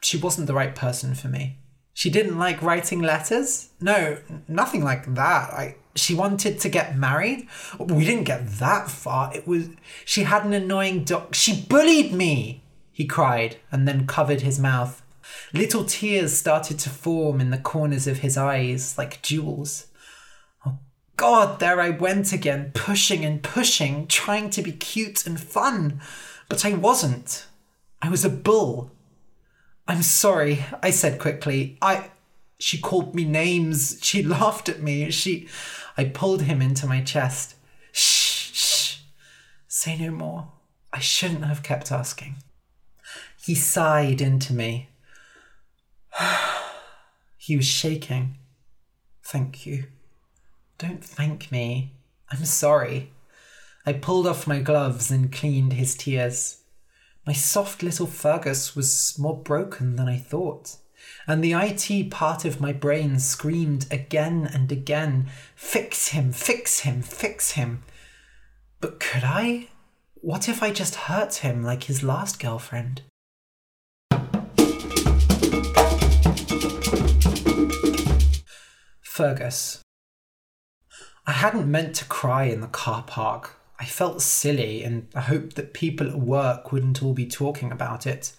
she 0.00 0.16
wasn't 0.16 0.46
the 0.46 0.54
right 0.54 0.74
person 0.74 1.14
for 1.14 1.28
me. 1.28 1.58
She 1.92 2.10
didn't 2.10 2.38
like 2.38 2.62
writing 2.62 3.02
letters. 3.02 3.70
No, 3.80 4.18
nothing 4.46 4.84
like 4.84 5.14
that. 5.14 5.50
I 5.52 5.76
she 5.96 6.14
wanted 6.14 6.60
to 6.60 6.68
get 6.68 6.96
married. 6.96 7.48
We 7.78 8.04
didn't 8.04 8.24
get 8.24 8.46
that 8.58 8.88
far. 8.88 9.34
It 9.34 9.46
was 9.46 9.70
she 10.04 10.22
had 10.24 10.44
an 10.44 10.52
annoying 10.52 11.04
dog. 11.04 11.34
She 11.34 11.62
bullied 11.62 12.12
me. 12.12 12.62
He 12.92 13.06
cried 13.06 13.56
and 13.70 13.86
then 13.86 14.06
covered 14.06 14.42
his 14.42 14.58
mouth. 14.58 15.02
Little 15.52 15.84
tears 15.84 16.36
started 16.36 16.78
to 16.80 16.90
form 16.90 17.40
in 17.40 17.50
the 17.50 17.58
corners 17.58 18.06
of 18.06 18.18
his 18.18 18.36
eyes 18.36 18.96
like 18.96 19.22
jewels. 19.22 19.86
Oh, 20.64 20.78
God, 21.16 21.60
there 21.60 21.80
I 21.80 21.90
went 21.90 22.32
again, 22.32 22.70
pushing 22.74 23.24
and 23.24 23.42
pushing, 23.42 24.06
trying 24.06 24.50
to 24.50 24.62
be 24.62 24.72
cute 24.72 25.26
and 25.26 25.38
fun. 25.38 26.00
But 26.48 26.64
I 26.64 26.72
wasn't. 26.72 27.46
I 28.00 28.08
was 28.08 28.24
a 28.24 28.30
bull. 28.30 28.90
I'm 29.86 30.02
sorry, 30.02 30.64
I 30.82 30.90
said 30.90 31.18
quickly. 31.18 31.78
I. 31.80 32.10
She 32.60 32.78
called 32.78 33.14
me 33.14 33.24
names. 33.24 33.98
She 34.02 34.22
laughed 34.38 34.68
at 34.68 34.82
me. 34.82 35.10
She. 35.10 35.48
I 35.96 36.04
pulled 36.04 36.42
him 36.42 36.62
into 36.62 36.86
my 36.86 37.02
chest. 37.02 37.56
Shh, 37.92 38.52
shh. 38.52 38.98
Say 39.66 39.96
no 39.98 40.10
more. 40.10 40.52
I 40.92 41.00
shouldn't 41.00 41.44
have 41.44 41.62
kept 41.62 41.92
asking. 41.92 42.36
He 43.44 43.54
sighed 43.54 44.20
into 44.20 44.52
me. 44.52 44.88
he 47.36 47.56
was 47.56 47.66
shaking. 47.66 48.36
Thank 49.24 49.66
you. 49.66 49.84
Don't 50.78 51.04
thank 51.04 51.50
me. 51.50 51.92
I'm 52.30 52.44
sorry. 52.44 53.12
I 53.84 53.94
pulled 53.94 54.26
off 54.26 54.46
my 54.46 54.60
gloves 54.60 55.10
and 55.10 55.32
cleaned 55.32 55.72
his 55.72 55.96
tears. 55.96 56.57
My 57.28 57.34
soft 57.34 57.82
little 57.82 58.06
Fergus 58.06 58.74
was 58.74 59.14
more 59.18 59.36
broken 59.36 59.96
than 59.96 60.08
I 60.08 60.16
thought, 60.16 60.76
and 61.26 61.44
the 61.44 61.52
IT 61.52 62.10
part 62.10 62.46
of 62.46 62.58
my 62.58 62.72
brain 62.72 63.18
screamed 63.20 63.86
again 63.90 64.48
and 64.50 64.72
again 64.72 65.28
Fix 65.54 66.08
him, 66.08 66.32
fix 66.32 66.78
him, 66.80 67.02
fix 67.02 67.50
him. 67.50 67.82
But 68.80 68.98
could 68.98 69.24
I? 69.24 69.68
What 70.14 70.48
if 70.48 70.62
I 70.62 70.72
just 70.72 70.94
hurt 70.94 71.34
him 71.44 71.62
like 71.62 71.84
his 71.84 72.02
last 72.02 72.40
girlfriend? 72.40 73.02
Fergus. 79.02 79.82
I 81.26 81.32
hadn't 81.32 81.70
meant 81.70 81.94
to 81.96 82.06
cry 82.06 82.44
in 82.44 82.62
the 82.62 82.68
car 82.68 83.02
park. 83.06 83.57
I 83.78 83.84
felt 83.84 84.22
silly 84.22 84.82
and 84.82 85.06
I 85.14 85.20
hoped 85.20 85.56
that 85.56 85.72
people 85.72 86.08
at 86.08 86.18
work 86.18 86.72
wouldn't 86.72 87.02
all 87.02 87.14
be 87.14 87.26
talking 87.26 87.70
about 87.70 88.06
it. 88.06 88.32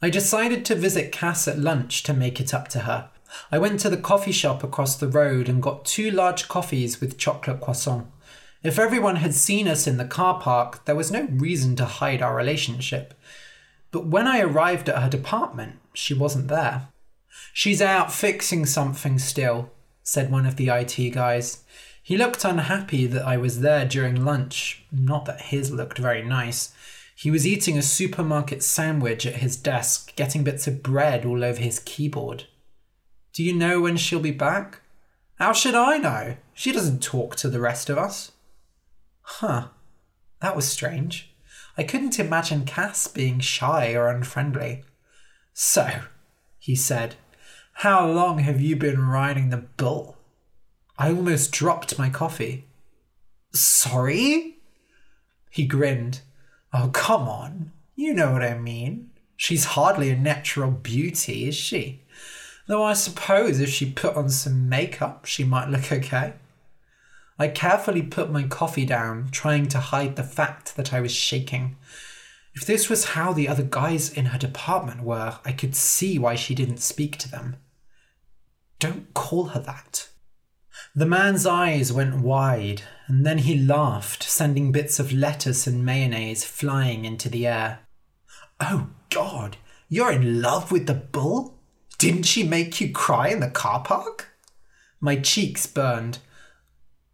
I 0.00 0.10
decided 0.10 0.64
to 0.64 0.74
visit 0.74 1.12
Cass 1.12 1.46
at 1.46 1.58
lunch 1.58 2.02
to 2.04 2.14
make 2.14 2.40
it 2.40 2.54
up 2.54 2.68
to 2.68 2.80
her. 2.80 3.10
I 3.50 3.58
went 3.58 3.80
to 3.80 3.90
the 3.90 3.96
coffee 3.96 4.32
shop 4.32 4.64
across 4.64 4.96
the 4.96 5.08
road 5.08 5.48
and 5.48 5.62
got 5.62 5.84
two 5.84 6.10
large 6.10 6.48
coffees 6.48 7.00
with 7.00 7.18
chocolate 7.18 7.60
croissant. 7.60 8.06
If 8.62 8.78
everyone 8.78 9.16
had 9.16 9.34
seen 9.34 9.68
us 9.68 9.86
in 9.86 9.96
the 9.96 10.04
car 10.04 10.40
park, 10.40 10.84
there 10.84 10.94
was 10.94 11.10
no 11.10 11.26
reason 11.30 11.76
to 11.76 11.84
hide 11.84 12.22
our 12.22 12.34
relationship. 12.34 13.14
But 13.90 14.06
when 14.06 14.26
I 14.26 14.40
arrived 14.40 14.88
at 14.88 15.02
her 15.02 15.08
department, 15.08 15.78
she 15.92 16.14
wasn't 16.14 16.48
there. 16.48 16.88
She's 17.52 17.82
out 17.82 18.12
fixing 18.12 18.66
something 18.66 19.18
still, 19.18 19.70
said 20.02 20.30
one 20.30 20.46
of 20.46 20.56
the 20.56 20.68
IT 20.68 21.10
guys. 21.10 21.64
He 22.02 22.16
looked 22.16 22.44
unhappy 22.44 23.06
that 23.06 23.24
I 23.24 23.36
was 23.36 23.60
there 23.60 23.86
during 23.86 24.24
lunch, 24.24 24.84
not 24.90 25.24
that 25.26 25.40
his 25.40 25.70
looked 25.70 25.98
very 25.98 26.22
nice. 26.22 26.74
He 27.14 27.30
was 27.30 27.46
eating 27.46 27.78
a 27.78 27.82
supermarket 27.82 28.62
sandwich 28.62 29.24
at 29.24 29.36
his 29.36 29.56
desk, 29.56 30.14
getting 30.16 30.42
bits 30.42 30.66
of 30.66 30.82
bread 30.82 31.24
all 31.24 31.44
over 31.44 31.60
his 31.60 31.78
keyboard. 31.78 32.44
Do 33.32 33.44
you 33.44 33.54
know 33.54 33.80
when 33.80 33.96
she'll 33.96 34.20
be 34.20 34.32
back? 34.32 34.80
How 35.36 35.52
should 35.52 35.74
I 35.74 35.98
know? 35.98 36.36
She 36.54 36.72
doesn't 36.72 37.02
talk 37.02 37.36
to 37.36 37.48
the 37.48 37.60
rest 37.60 37.88
of 37.88 37.98
us. 37.98 38.32
Huh, 39.22 39.68
that 40.40 40.56
was 40.56 40.68
strange. 40.68 41.32
I 41.78 41.84
couldn't 41.84 42.18
imagine 42.18 42.64
Cass 42.64 43.06
being 43.06 43.38
shy 43.38 43.94
or 43.94 44.08
unfriendly. 44.08 44.84
So, 45.54 45.88
he 46.58 46.74
said, 46.74 47.14
how 47.76 48.06
long 48.06 48.40
have 48.40 48.60
you 48.60 48.76
been 48.76 49.00
riding 49.00 49.50
the 49.50 49.64
bull? 49.76 50.16
I 50.98 51.08
almost 51.08 51.52
dropped 51.52 51.98
my 51.98 52.10
coffee. 52.10 52.66
Sorry? 53.54 54.58
He 55.50 55.66
grinned. 55.66 56.20
Oh, 56.72 56.90
come 56.92 57.28
on. 57.28 57.72
You 57.94 58.14
know 58.14 58.32
what 58.32 58.42
I 58.42 58.58
mean. 58.58 59.10
She's 59.36 59.64
hardly 59.64 60.10
a 60.10 60.16
natural 60.16 60.70
beauty, 60.70 61.48
is 61.48 61.54
she? 61.54 62.02
Though 62.66 62.84
I 62.84 62.92
suppose 62.94 63.60
if 63.60 63.68
she 63.68 63.90
put 63.90 64.16
on 64.16 64.30
some 64.30 64.68
makeup, 64.68 65.24
she 65.24 65.44
might 65.44 65.68
look 65.68 65.90
okay. 65.90 66.34
I 67.38 67.48
carefully 67.48 68.02
put 68.02 68.30
my 68.30 68.44
coffee 68.44 68.86
down, 68.86 69.30
trying 69.30 69.66
to 69.68 69.80
hide 69.80 70.16
the 70.16 70.22
fact 70.22 70.76
that 70.76 70.92
I 70.92 71.00
was 71.00 71.12
shaking. 71.12 71.76
If 72.54 72.64
this 72.64 72.88
was 72.88 73.06
how 73.06 73.32
the 73.32 73.48
other 73.48 73.62
guys 73.62 74.10
in 74.12 74.26
her 74.26 74.38
department 74.38 75.02
were, 75.02 75.38
I 75.44 75.52
could 75.52 75.74
see 75.74 76.18
why 76.18 76.34
she 76.34 76.54
didn't 76.54 76.78
speak 76.78 77.16
to 77.18 77.30
them. 77.30 77.56
Don't 78.78 79.12
call 79.14 79.46
her 79.46 79.60
that. 79.60 80.08
The 80.94 81.06
man's 81.06 81.46
eyes 81.46 81.90
went 81.90 82.20
wide, 82.20 82.82
and 83.06 83.24
then 83.24 83.38
he 83.38 83.56
laughed, 83.56 84.22
sending 84.22 84.72
bits 84.72 85.00
of 85.00 85.10
lettuce 85.10 85.66
and 85.66 85.86
mayonnaise 85.86 86.44
flying 86.44 87.06
into 87.06 87.30
the 87.30 87.46
air. 87.46 87.80
Oh, 88.60 88.88
God, 89.08 89.56
you're 89.88 90.12
in 90.12 90.42
love 90.42 90.70
with 90.70 90.86
the 90.86 90.94
bull? 90.94 91.58
Didn't 91.96 92.24
she 92.24 92.42
make 92.42 92.78
you 92.78 92.92
cry 92.92 93.28
in 93.28 93.40
the 93.40 93.48
car 93.48 93.82
park? 93.82 94.36
My 95.00 95.16
cheeks 95.16 95.66
burned. 95.66 96.18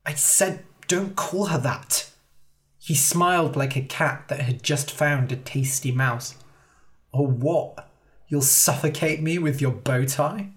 I 0.04 0.14
said, 0.14 0.64
don't 0.88 1.14
call 1.14 1.46
her 1.46 1.58
that. 1.58 2.10
He 2.80 2.96
smiled 2.96 3.54
like 3.54 3.76
a 3.76 3.82
cat 3.82 4.24
that 4.26 4.40
had 4.40 4.64
just 4.64 4.90
found 4.90 5.30
a 5.30 5.36
tasty 5.36 5.92
mouse. 5.92 6.34
Or 7.12 7.28
what? 7.28 7.88
You'll 8.26 8.42
suffocate 8.42 9.22
me 9.22 9.38
with 9.38 9.60
your 9.60 9.72
bow 9.72 10.04
tie? 10.04 10.50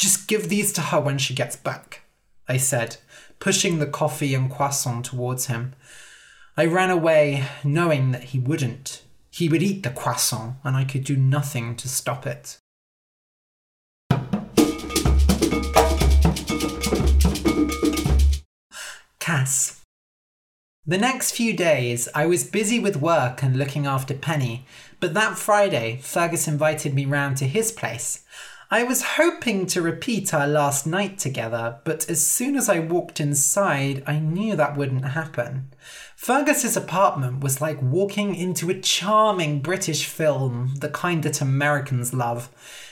Just 0.00 0.26
give 0.26 0.48
these 0.48 0.72
to 0.72 0.80
her 0.80 0.98
when 0.98 1.18
she 1.18 1.34
gets 1.34 1.56
back, 1.56 2.00
I 2.48 2.56
said, 2.56 2.96
pushing 3.38 3.78
the 3.78 3.86
coffee 3.86 4.34
and 4.34 4.50
croissant 4.50 5.04
towards 5.04 5.46
him. 5.46 5.74
I 6.56 6.64
ran 6.64 6.88
away, 6.88 7.44
knowing 7.62 8.12
that 8.12 8.24
he 8.24 8.38
wouldn't. 8.38 9.02
He 9.30 9.50
would 9.50 9.62
eat 9.62 9.82
the 9.82 9.90
croissant, 9.90 10.56
and 10.64 10.74
I 10.74 10.84
could 10.84 11.04
do 11.04 11.18
nothing 11.18 11.76
to 11.76 11.86
stop 11.86 12.26
it. 12.26 12.56
Cass. 19.18 19.82
The 20.86 20.98
next 20.98 21.32
few 21.32 21.54
days, 21.54 22.08
I 22.14 22.24
was 22.24 22.42
busy 22.42 22.80
with 22.80 22.96
work 22.96 23.42
and 23.42 23.54
looking 23.54 23.86
after 23.86 24.14
Penny, 24.14 24.64
but 24.98 25.12
that 25.12 25.36
Friday, 25.36 25.98
Fergus 26.02 26.48
invited 26.48 26.94
me 26.94 27.04
round 27.04 27.36
to 27.36 27.46
his 27.46 27.70
place. 27.70 28.24
I 28.72 28.84
was 28.84 29.02
hoping 29.02 29.66
to 29.66 29.82
repeat 29.82 30.32
our 30.32 30.46
last 30.46 30.86
night 30.86 31.18
together, 31.18 31.80
but 31.82 32.08
as 32.08 32.24
soon 32.24 32.54
as 32.54 32.68
I 32.68 32.78
walked 32.78 33.18
inside, 33.18 34.04
I 34.06 34.20
knew 34.20 34.54
that 34.54 34.76
wouldn't 34.76 35.06
happen. 35.06 35.72
Fergus's 36.14 36.76
apartment 36.76 37.42
was 37.42 37.60
like 37.60 37.82
walking 37.82 38.36
into 38.36 38.70
a 38.70 38.80
charming 38.80 39.58
British 39.58 40.06
film, 40.06 40.76
the 40.78 40.88
kind 40.88 41.24
that 41.24 41.40
Americans 41.40 42.14
love. 42.14 42.48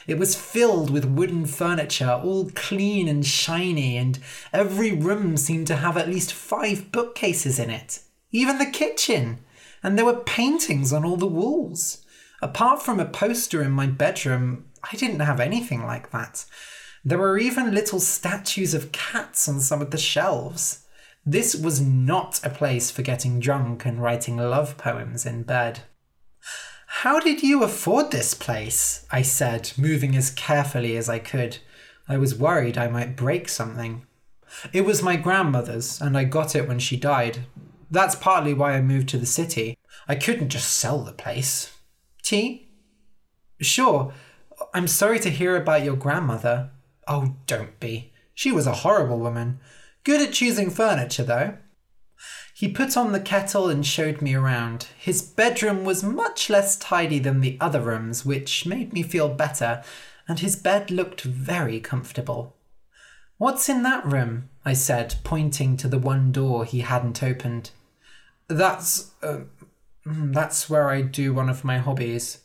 It 0.09 0.19
was 0.19 0.35
filled 0.35 0.91
with 0.91 1.05
wooden 1.05 1.47
furniture, 1.47 2.21
all 2.25 2.51
clean 2.57 3.07
and 3.07 3.25
shiny, 3.25 3.97
and 3.97 4.19
every 4.53 4.91
room 4.91 5.37
seemed 5.37 5.69
to 5.69 5.77
have 5.77 5.97
at 5.97 6.09
least 6.09 6.33
five 6.33 6.91
bookcases 6.91 7.61
in 7.61 7.71
it. 7.71 8.01
Even 8.33 8.59
the 8.59 8.67
kitchen. 8.67 9.39
And 9.85 9.97
there 9.97 10.07
were 10.07 10.25
paintings 10.25 10.93
on 10.93 11.05
all 11.05 11.17
the 11.17 11.29
walls. 11.29 12.05
Apart 12.41 12.83
from 12.83 13.01
a 13.01 13.05
poster 13.05 13.63
in 13.63 13.73
my 13.73 13.87
bedroom, 13.87 14.65
I 14.83 14.97
didn't 14.97 15.21
have 15.21 15.41
anything 15.41 15.85
like 15.85 16.11
that. 16.11 16.45
There 17.05 17.19
were 17.19 17.39
even 17.39 17.75
little 17.75 18.01
statues 18.01 18.75
of 18.75 18.93
cats 18.93 19.49
on 19.49 19.61
some 19.61 19.81
of 19.81 19.91
the 19.91 19.99
shelves. 19.99 20.85
This 21.25 21.55
was 21.55 21.81
not 21.81 22.41
a 22.45 22.51
place 22.51 22.91
for 22.91 23.03
getting 23.03 23.41
drunk 23.41 23.85
and 23.85 24.03
writing 24.03 24.37
love 24.37 24.77
poems 24.77 25.27
in 25.27 25.43
bed. 25.43 25.81
How 27.03 27.21
did 27.21 27.43
you 27.43 27.63
afford 27.63 28.11
this 28.11 28.35
place? 28.35 29.07
I 29.11 29.23
said, 29.23 29.73
moving 29.77 30.17
as 30.17 30.31
carefully 30.31 30.97
as 30.97 31.09
I 31.09 31.19
could. 31.19 31.59
I 32.09 32.17
was 32.17 32.35
worried 32.35 32.79
I 32.79 32.89
might 32.89 33.17
break 33.17 33.49
something. 33.49 34.07
It 34.73 34.87
was 34.87 35.03
my 35.03 35.17
grandmother's, 35.17 36.01
and 36.01 36.17
I 36.17 36.25
got 36.25 36.57
it 36.57 36.67
when 36.67 36.79
she 36.79 36.97
died. 36.97 37.41
That's 37.91 38.15
partly 38.15 38.55
why 38.55 38.73
I 38.73 38.81
moved 38.81 39.09
to 39.11 39.19
the 39.19 39.27
city. 39.27 39.77
I 40.09 40.15
couldn't 40.15 40.49
just 40.49 40.73
sell 40.73 41.05
the 41.05 41.13
place. 41.13 41.77
Tea? 42.23 42.71
Sure. 43.61 44.13
I'm 44.79 44.87
sorry 44.87 45.19
to 45.19 45.31
hear 45.31 45.57
about 45.57 45.83
your 45.83 45.97
grandmother. 45.97 46.71
Oh, 47.09 47.35
don't 47.49 47.81
be. 47.81 48.13
She 48.33 48.53
was 48.53 48.65
a 48.65 48.85
horrible 48.87 49.19
woman. 49.19 49.59
Good 50.05 50.21
at 50.21 50.33
choosing 50.33 50.71
furniture, 50.71 51.25
though. 51.25 51.57
He 52.55 52.69
put 52.69 52.97
on 52.97 53.11
the 53.11 53.19
kettle 53.19 53.69
and 53.69 53.85
showed 53.85 54.23
me 54.23 54.37
around. 54.37 54.87
His 54.97 55.21
bedroom 55.21 55.85
was 55.85 56.05
much 56.05 56.49
less 56.49 56.77
tidy 56.77 57.19
than 57.19 57.41
the 57.41 57.59
other 57.61 57.81
rooms, 57.81 58.25
which 58.25 58.67
made 58.67 58.93
me 58.93 59.03
feel 59.03 59.29
better, 59.29 59.83
and 60.29 60.39
his 60.39 60.55
bed 60.55 60.93
looked 60.93 61.23
very 61.23 61.81
comfortable. 61.81 62.55
What's 63.37 63.69
in 63.69 63.83
that 63.83 64.07
room? 64.07 64.49
I 64.65 64.75
said, 64.75 65.17
pointing 65.25 65.77
to 65.79 65.89
the 65.89 65.99
one 65.99 66.31
door 66.31 66.65
he 66.65 66.83
hadn't 66.83 67.21
opened. 67.21 67.73
That's. 68.47 69.11
Uh, 69.25 69.41
that's 70.07 70.71
where 70.71 70.89
I 70.89 71.03
do 71.03 71.35
one 71.35 71.49
of 71.49 71.65
my 71.65 71.79
hobbies. 71.79 72.45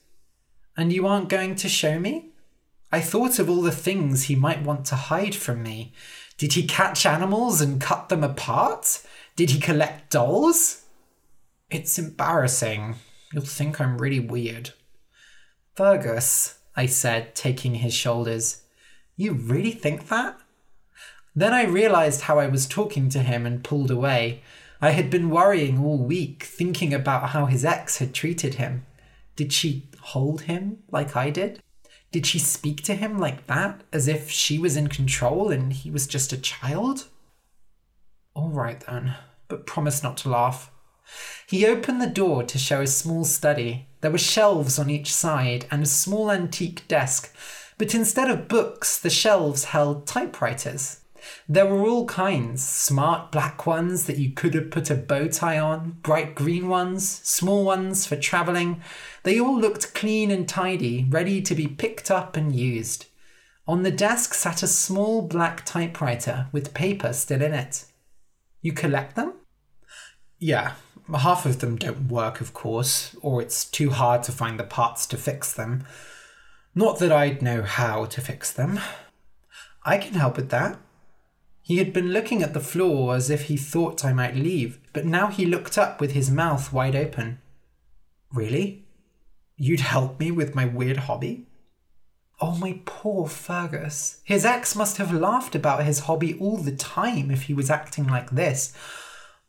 And 0.75 0.91
you 0.91 1.05
aren't 1.07 1.29
going 1.29 1.55
to 1.55 1.69
show 1.69 1.99
me? 1.99 2.29
I 2.91 2.99
thought 2.99 3.39
of 3.39 3.49
all 3.49 3.61
the 3.61 3.71
things 3.71 4.23
he 4.23 4.35
might 4.35 4.63
want 4.63 4.85
to 4.85 4.95
hide 4.95 5.35
from 5.35 5.63
me. 5.63 5.93
Did 6.37 6.53
he 6.53 6.65
catch 6.65 7.05
animals 7.05 7.61
and 7.61 7.81
cut 7.81 8.09
them 8.09 8.23
apart? 8.23 9.01
Did 9.35 9.51
he 9.51 9.59
collect 9.59 10.11
dolls? 10.11 10.83
It's 11.69 11.97
embarrassing. 11.97 12.95
You'll 13.31 13.43
think 13.43 13.81
I'm 13.81 13.97
really 13.97 14.19
weird. 14.19 14.71
Fergus, 15.75 16.59
I 16.75 16.85
said, 16.85 17.33
taking 17.33 17.75
his 17.75 17.93
shoulders. 17.93 18.61
You 19.15 19.33
really 19.33 19.71
think 19.71 20.09
that? 20.09 20.37
Then 21.35 21.53
I 21.53 21.65
realized 21.65 22.21
how 22.21 22.37
I 22.37 22.47
was 22.47 22.67
talking 22.67 23.09
to 23.09 23.19
him 23.19 23.45
and 23.45 23.63
pulled 23.63 23.89
away. 23.89 24.43
I 24.81 24.91
had 24.91 25.09
been 25.09 25.31
worrying 25.31 25.79
all 25.79 25.97
week, 25.97 26.43
thinking 26.43 26.93
about 26.93 27.29
how 27.29 27.45
his 27.45 27.65
ex 27.65 27.97
had 27.97 28.13
treated 28.13 28.55
him. 28.55 28.85
Did 29.35 29.51
she 29.51 29.89
hold 29.99 30.41
him 30.41 30.83
like 30.91 31.15
I 31.15 31.29
did? 31.29 31.61
Did 32.11 32.25
she 32.25 32.37
speak 32.37 32.83
to 32.83 32.95
him 32.95 33.17
like 33.17 33.47
that, 33.47 33.81
as 33.91 34.07
if 34.07 34.29
she 34.29 34.59
was 34.59 34.77
in 34.77 34.87
control 34.87 35.49
and 35.49 35.73
he 35.73 35.89
was 35.89 36.05
just 36.05 36.31
a 36.31 36.37
child? 36.37 37.07
All 38.35 38.49
right 38.49 38.79
then, 38.87 39.15
but 39.47 39.65
promise 39.65 40.03
not 40.03 40.17
to 40.17 40.29
laugh. 40.29 40.69
He 41.47 41.65
opened 41.65 42.01
the 42.01 42.07
door 42.07 42.43
to 42.43 42.57
show 42.57 42.81
a 42.81 42.87
small 42.87 43.25
study. 43.25 43.87
There 44.01 44.11
were 44.11 44.17
shelves 44.17 44.77
on 44.77 44.89
each 44.89 45.13
side 45.13 45.65
and 45.71 45.83
a 45.83 45.87
small 45.87 46.31
antique 46.31 46.87
desk, 46.87 47.35
but 47.77 47.95
instead 47.95 48.29
of 48.29 48.47
books, 48.47 48.99
the 48.99 49.09
shelves 49.09 49.65
held 49.65 50.05
typewriters. 50.05 50.99
There 51.47 51.65
were 51.65 51.85
all 51.85 52.05
kinds 52.05 52.63
smart 52.63 53.31
black 53.31 53.65
ones 53.65 54.05
that 54.05 54.17
you 54.17 54.31
could 54.31 54.53
have 54.53 54.71
put 54.71 54.89
a 54.89 54.95
bow 54.95 55.27
tie 55.27 55.59
on, 55.59 55.97
bright 56.01 56.35
green 56.35 56.67
ones, 56.67 57.07
small 57.07 57.63
ones 57.63 58.05
for 58.05 58.15
travelling. 58.15 58.81
They 59.23 59.39
all 59.39 59.59
looked 59.59 59.93
clean 59.93 60.31
and 60.31 60.47
tidy, 60.47 61.05
ready 61.09 61.41
to 61.41 61.55
be 61.55 61.67
picked 61.67 62.11
up 62.11 62.35
and 62.37 62.55
used. 62.55 63.05
On 63.67 63.83
the 63.83 63.91
desk 63.91 64.33
sat 64.33 64.63
a 64.63 64.67
small 64.67 65.21
black 65.21 65.65
typewriter 65.65 66.47
with 66.51 66.73
paper 66.73 67.13
still 67.13 67.41
in 67.41 67.53
it. 67.53 67.85
You 68.61 68.73
collect 68.73 69.15
them? 69.15 69.33
Yeah, 70.39 70.73
half 71.13 71.45
of 71.45 71.59
them 71.59 71.77
don't 71.77 72.09
work, 72.09 72.41
of 72.41 72.53
course, 72.53 73.15
or 73.21 73.41
it's 73.41 73.65
too 73.65 73.91
hard 73.91 74.23
to 74.23 74.31
find 74.31 74.59
the 74.59 74.63
parts 74.63 75.05
to 75.07 75.17
fix 75.17 75.53
them. 75.53 75.85
Not 76.75 76.99
that 76.99 77.11
I'd 77.11 77.41
know 77.41 77.61
how 77.61 78.05
to 78.05 78.21
fix 78.21 78.51
them. 78.51 78.79
I 79.85 79.97
can 79.97 80.13
help 80.13 80.37
with 80.37 80.49
that. 80.49 80.77
He 81.65 81.77
had 81.77 81.93
been 81.93 82.11
looking 82.11 82.43
at 82.43 82.53
the 82.53 82.59
floor 82.59 83.15
as 83.15 83.29
if 83.29 83.43
he 83.43 83.55
thought 83.55 84.03
I 84.03 84.11
might 84.11 84.35
leave, 84.35 84.79
but 84.91 85.05
now 85.05 85.27
he 85.27 85.45
looked 85.45 85.77
up 85.77 86.01
with 86.01 86.11
his 86.11 86.29
mouth 86.29 86.73
wide 86.73 86.95
open. 86.95 87.39
Really? 88.33 88.85
You'd 89.55 89.79
help 89.79 90.19
me 90.19 90.29
with 90.29 90.55
my 90.55 90.65
weird 90.65 90.97
hobby? 90.97 91.47
Oh, 92.41 92.57
my 92.57 92.81
poor 92.83 93.29
Fergus. 93.29 94.19
His 94.25 94.43
ex 94.43 94.75
must 94.75 94.97
have 94.97 95.13
laughed 95.13 95.55
about 95.55 95.85
his 95.85 96.01
hobby 96.01 96.37
all 96.37 96.57
the 96.57 96.75
time 96.75 97.31
if 97.31 97.43
he 97.43 97.53
was 97.53 97.69
acting 97.69 98.07
like 98.07 98.31
this. 98.31 98.75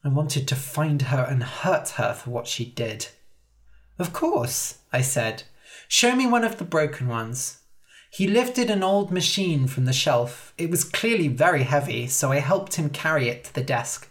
I 0.04 0.08
wanted 0.08 0.46
to 0.46 0.54
find 0.54 1.02
her 1.02 1.24
and 1.24 1.42
hurt 1.42 1.88
her 1.90 2.12
for 2.12 2.30
what 2.30 2.46
she 2.46 2.64
did. 2.64 3.08
Of 3.98 4.12
course, 4.12 4.78
I 4.92 5.00
said. 5.00 5.42
Show 5.88 6.14
me 6.14 6.28
one 6.28 6.44
of 6.44 6.58
the 6.58 6.64
broken 6.64 7.08
ones. 7.08 7.58
He 8.14 8.28
lifted 8.28 8.70
an 8.70 8.84
old 8.84 9.10
machine 9.10 9.66
from 9.66 9.86
the 9.86 9.92
shelf. 9.92 10.54
It 10.56 10.70
was 10.70 10.84
clearly 10.84 11.26
very 11.26 11.64
heavy, 11.64 12.06
so 12.06 12.30
I 12.30 12.38
helped 12.38 12.76
him 12.76 12.90
carry 12.90 13.28
it 13.28 13.42
to 13.42 13.54
the 13.54 13.60
desk. 13.60 14.08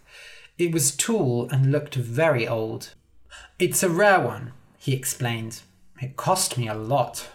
It 0.58 0.74
was 0.74 0.94
tall 0.94 1.48
and 1.50 1.72
looked 1.72 1.96
very 1.96 2.46
old. 2.46 2.96
It's 3.60 3.82
a 3.82 3.88
rare 3.88 4.20
one, 4.20 4.52
he 4.78 4.94
explained. 4.94 5.62
It 6.02 6.18
cost 6.18 6.58
me 6.58 6.68
a 6.68 6.74
lot. 6.74 7.30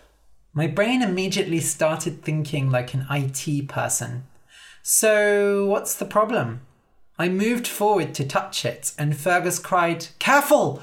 My 0.53 0.67
brain 0.67 1.01
immediately 1.01 1.61
started 1.61 2.23
thinking 2.23 2.71
like 2.71 2.93
an 2.93 3.07
IT 3.11 3.67
person. 3.69 4.25
So, 4.83 5.65
what's 5.65 5.95
the 5.95 6.05
problem? 6.05 6.67
I 7.19 7.31
moved 7.31 7.67
forward 7.67 8.13
to 8.17 8.27
touch 8.27 8.67
it, 8.67 8.93
and 8.99 9.17
Fergus 9.17 9.59
cried, 9.59 10.09
Careful! 10.19 10.83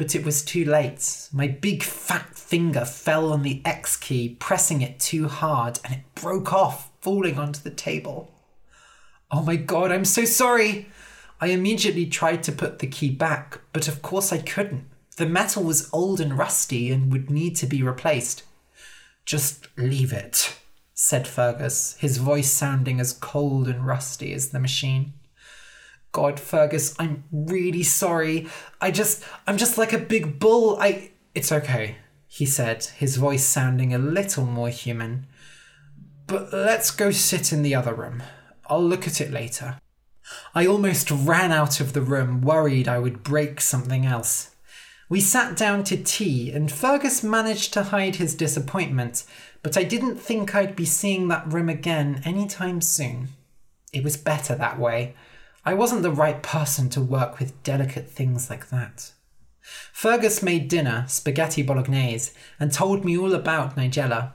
But 0.00 0.14
it 0.14 0.24
was 0.24 0.42
too 0.42 0.64
late. 0.64 1.28
My 1.30 1.46
big 1.46 1.82
fat 1.82 2.34
finger 2.34 2.86
fell 2.86 3.34
on 3.34 3.42
the 3.42 3.60
X 3.66 3.98
key, 3.98 4.34
pressing 4.40 4.80
it 4.80 4.98
too 4.98 5.28
hard, 5.28 5.78
and 5.84 5.92
it 5.92 6.14
broke 6.14 6.54
off, 6.54 6.90
falling 7.02 7.38
onto 7.38 7.60
the 7.60 7.70
table. 7.70 8.32
Oh 9.30 9.42
my 9.42 9.56
god, 9.56 9.92
I'm 9.92 10.06
so 10.06 10.24
sorry! 10.24 10.86
I 11.38 11.48
immediately 11.48 12.06
tried 12.06 12.42
to 12.44 12.52
put 12.52 12.78
the 12.78 12.86
key 12.86 13.10
back, 13.10 13.60
but 13.74 13.88
of 13.88 14.00
course 14.00 14.32
I 14.32 14.38
couldn't. 14.38 14.86
The 15.18 15.26
metal 15.26 15.64
was 15.64 15.90
old 15.92 16.18
and 16.18 16.38
rusty 16.38 16.90
and 16.90 17.12
would 17.12 17.28
need 17.28 17.54
to 17.56 17.66
be 17.66 17.82
replaced. 17.82 18.42
Just 19.26 19.68
leave 19.76 20.14
it, 20.14 20.56
said 20.94 21.28
Fergus, 21.28 21.98
his 21.98 22.16
voice 22.16 22.50
sounding 22.50 23.00
as 23.00 23.12
cold 23.12 23.68
and 23.68 23.86
rusty 23.86 24.32
as 24.32 24.48
the 24.48 24.60
machine. 24.60 25.12
God, 26.12 26.40
Fergus, 26.40 26.94
I'm 26.98 27.24
really 27.30 27.82
sorry. 27.82 28.48
I 28.80 28.90
just, 28.90 29.24
I'm 29.46 29.56
just 29.56 29.78
like 29.78 29.92
a 29.92 29.98
big 29.98 30.38
bull. 30.38 30.76
I. 30.80 31.10
It's 31.34 31.52
okay, 31.52 31.96
he 32.26 32.44
said, 32.44 32.84
his 32.84 33.16
voice 33.16 33.44
sounding 33.44 33.94
a 33.94 33.98
little 33.98 34.44
more 34.44 34.68
human. 34.68 35.26
But 36.26 36.52
let's 36.52 36.90
go 36.90 37.10
sit 37.12 37.52
in 37.52 37.62
the 37.62 37.74
other 37.74 37.94
room. 37.94 38.22
I'll 38.66 38.82
look 38.82 39.06
at 39.06 39.20
it 39.20 39.30
later. 39.30 39.78
I 40.54 40.66
almost 40.66 41.10
ran 41.10 41.52
out 41.52 41.80
of 41.80 41.92
the 41.92 42.02
room, 42.02 42.40
worried 42.40 42.88
I 42.88 42.98
would 42.98 43.22
break 43.22 43.60
something 43.60 44.06
else. 44.06 44.54
We 45.08 45.20
sat 45.20 45.56
down 45.56 45.82
to 45.84 45.96
tea, 45.96 46.52
and 46.52 46.70
Fergus 46.70 47.24
managed 47.24 47.72
to 47.72 47.82
hide 47.84 48.16
his 48.16 48.36
disappointment, 48.36 49.24
but 49.62 49.76
I 49.76 49.82
didn't 49.82 50.16
think 50.16 50.54
I'd 50.54 50.76
be 50.76 50.84
seeing 50.84 51.28
that 51.28 51.52
room 51.52 51.68
again 51.68 52.22
any 52.24 52.46
time 52.46 52.80
soon. 52.80 53.28
It 53.92 54.04
was 54.04 54.16
better 54.16 54.54
that 54.54 54.78
way. 54.78 55.14
I 55.64 55.74
wasn't 55.74 56.02
the 56.02 56.10
right 56.10 56.42
person 56.42 56.88
to 56.90 57.00
work 57.00 57.38
with 57.38 57.62
delicate 57.62 58.08
things 58.08 58.48
like 58.48 58.70
that. 58.70 59.12
Fergus 59.92 60.42
made 60.42 60.68
dinner, 60.68 61.04
spaghetti 61.06 61.62
bolognese, 61.62 62.32
and 62.58 62.72
told 62.72 63.04
me 63.04 63.16
all 63.16 63.34
about 63.34 63.76
Nigella. 63.76 64.32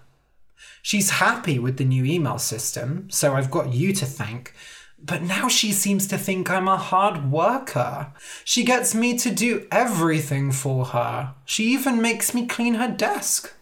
She's 0.81 1.11
happy 1.11 1.57
with 1.57 1.77
the 1.77 1.85
new 1.85 2.05
email 2.05 2.37
system, 2.37 3.09
so 3.09 3.33
I've 3.33 3.51
got 3.51 3.73
you 3.73 3.91
to 3.93 4.05
thank, 4.05 4.53
but 4.99 5.23
now 5.23 5.47
she 5.47 5.71
seems 5.71 6.07
to 6.07 6.17
think 6.17 6.49
I'm 6.49 6.67
a 6.67 6.77
hard 6.77 7.31
worker. 7.31 8.13
She 8.43 8.63
gets 8.63 8.95
me 8.95 9.17
to 9.17 9.31
do 9.31 9.67
everything 9.71 10.51
for 10.51 10.85
her. 10.85 11.33
She 11.43 11.65
even 11.73 12.01
makes 12.01 12.33
me 12.33 12.45
clean 12.45 12.75
her 12.75 12.87
desk. 12.87 13.53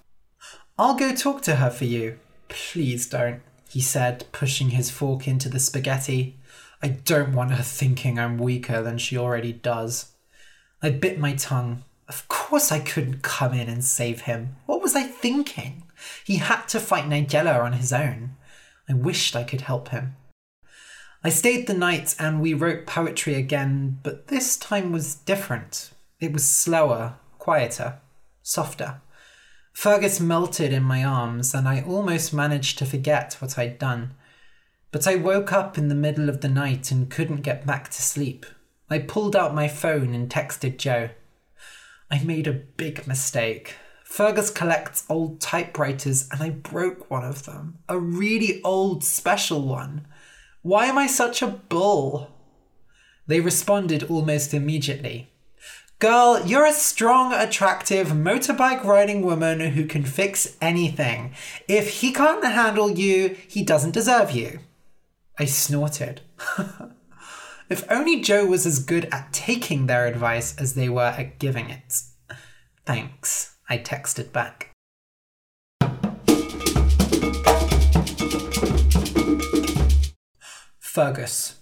I'll 0.78 0.96
go 0.96 1.14
talk 1.14 1.42
to 1.44 1.56
her 1.56 1.70
for 1.70 1.86
you. 1.86 2.20
Please 2.50 3.08
don't, 3.08 3.42
he 3.70 3.82
said, 3.82 4.26
pushing 4.32 4.72
his 4.72 4.92
fork 4.92 5.28
into 5.28 5.50
the 5.50 5.60
spaghetti. 5.60 6.38
I 6.84 6.90
don't 6.90 7.32
want 7.32 7.52
her 7.52 7.64
thinking 7.64 8.20
I'm 8.20 8.38
weaker 8.38 8.84
than 8.84 8.98
she 8.98 9.18
already 9.18 9.54
does. 9.54 10.12
I 10.82 10.90
bit 10.90 11.18
my 11.18 11.34
tongue. 11.34 11.86
Of 12.10 12.28
course 12.28 12.74
I 12.74 12.80
couldn't 12.80 13.24
come 13.24 13.54
in 13.54 13.70
and 13.70 13.82
save 13.82 14.22
him. 14.22 14.58
What 14.66 14.82
was 14.82 14.94
I 14.94 15.04
thinking? 15.04 15.84
He 16.26 16.38
had 16.38 16.66
to 16.68 16.82
fight 16.82 17.06
Nigella 17.06 17.64
on 17.64 17.72
his 17.72 17.94
own. 17.94 18.36
I 18.90 18.94
wished 18.94 19.34
I 19.34 19.46
could 19.46 19.62
help 19.62 19.90
him. 19.90 20.18
I 21.24 21.30
stayed 21.30 21.68
the 21.68 21.74
night 21.74 22.16
and 22.20 22.42
we 22.42 22.54
wrote 22.54 22.86
poetry 22.86 23.36
again, 23.36 24.00
but 24.04 24.28
this 24.28 24.58
time 24.58 24.92
was 24.92 25.16
different. 25.16 25.92
It 26.20 26.34
was 26.34 26.50
slower, 26.50 27.16
quieter, 27.40 28.00
softer. 28.42 29.00
Fergus 29.72 30.20
melted 30.20 30.74
in 30.74 30.84
my 30.84 31.04
arms, 31.04 31.54
and 31.56 31.68
I 31.68 31.82
almost 31.82 32.34
managed 32.34 32.78
to 32.78 32.86
forget 32.86 33.38
what 33.40 33.58
I'd 33.58 33.80
done. 33.80 34.16
But 34.94 35.08
I 35.08 35.16
woke 35.16 35.52
up 35.52 35.80
in 35.80 35.88
the 35.88 35.96
middle 35.96 36.30
of 36.30 36.42
the 36.42 36.48
night 36.48 36.92
and 36.92 37.10
couldn't 37.10 37.42
get 37.42 37.66
back 37.66 37.90
to 37.90 38.02
sleep. 38.02 38.46
I 38.92 39.00
pulled 39.00 39.36
out 39.36 39.56
my 39.56 39.68
phone 39.68 40.14
and 40.14 40.30
texted 40.30 40.78
Joe. 40.78 41.10
I 42.12 42.24
made 42.24 42.46
a 42.46 42.54
big 42.54 43.08
mistake. 43.08 43.74
Fergus 44.06 44.52
collects 44.52 45.04
old 45.10 45.42
typewriters 45.42 46.30
and 46.32 46.44
I 46.44 46.52
broke 46.52 47.10
one 47.10 47.26
of 47.26 47.46
them. 47.46 47.80
A 47.90 47.98
really 47.98 48.62
old 48.62 49.04
special 49.04 49.68
one. 49.68 50.06
Why 50.62 50.86
am 50.86 51.00
I 51.00 51.08
such 51.08 51.42
a 51.42 51.48
bull? 51.48 52.30
They 53.26 53.40
responded 53.40 54.04
almost 54.04 54.54
immediately. 54.54 55.32
Girl, 55.98 56.40
you're 56.46 56.68
a 56.68 56.72
strong, 56.72 57.34
attractive, 57.34 58.10
motorbike 58.10 58.84
riding 58.84 59.24
woman 59.24 59.60
who 59.60 59.88
can 59.88 60.04
fix 60.04 60.56
anything. 60.62 61.34
If 61.68 62.02
he 62.02 62.14
can't 62.14 62.46
handle 62.46 62.92
you, 62.92 63.36
he 63.48 63.64
doesn't 63.64 63.96
deserve 63.96 64.30
you. 64.30 64.60
I 65.40 65.46
snorted. 65.46 66.22
if 67.70 67.90
only 67.90 68.22
Joe 68.22 68.46
was 68.46 68.68
as 68.68 68.80
good 68.80 69.06
at 69.12 69.34
taking 69.34 69.88
their 69.88 70.06
advice 70.06 70.56
as 70.58 70.76
they 70.76 70.90
were 70.90 71.14
at 71.18 71.40
giving 71.40 71.70
it. 71.70 72.02
Thanks, 72.86 73.56
I 73.68 73.80
texted 73.80 74.32
back. 74.32 74.70
Fergus. 80.80 81.56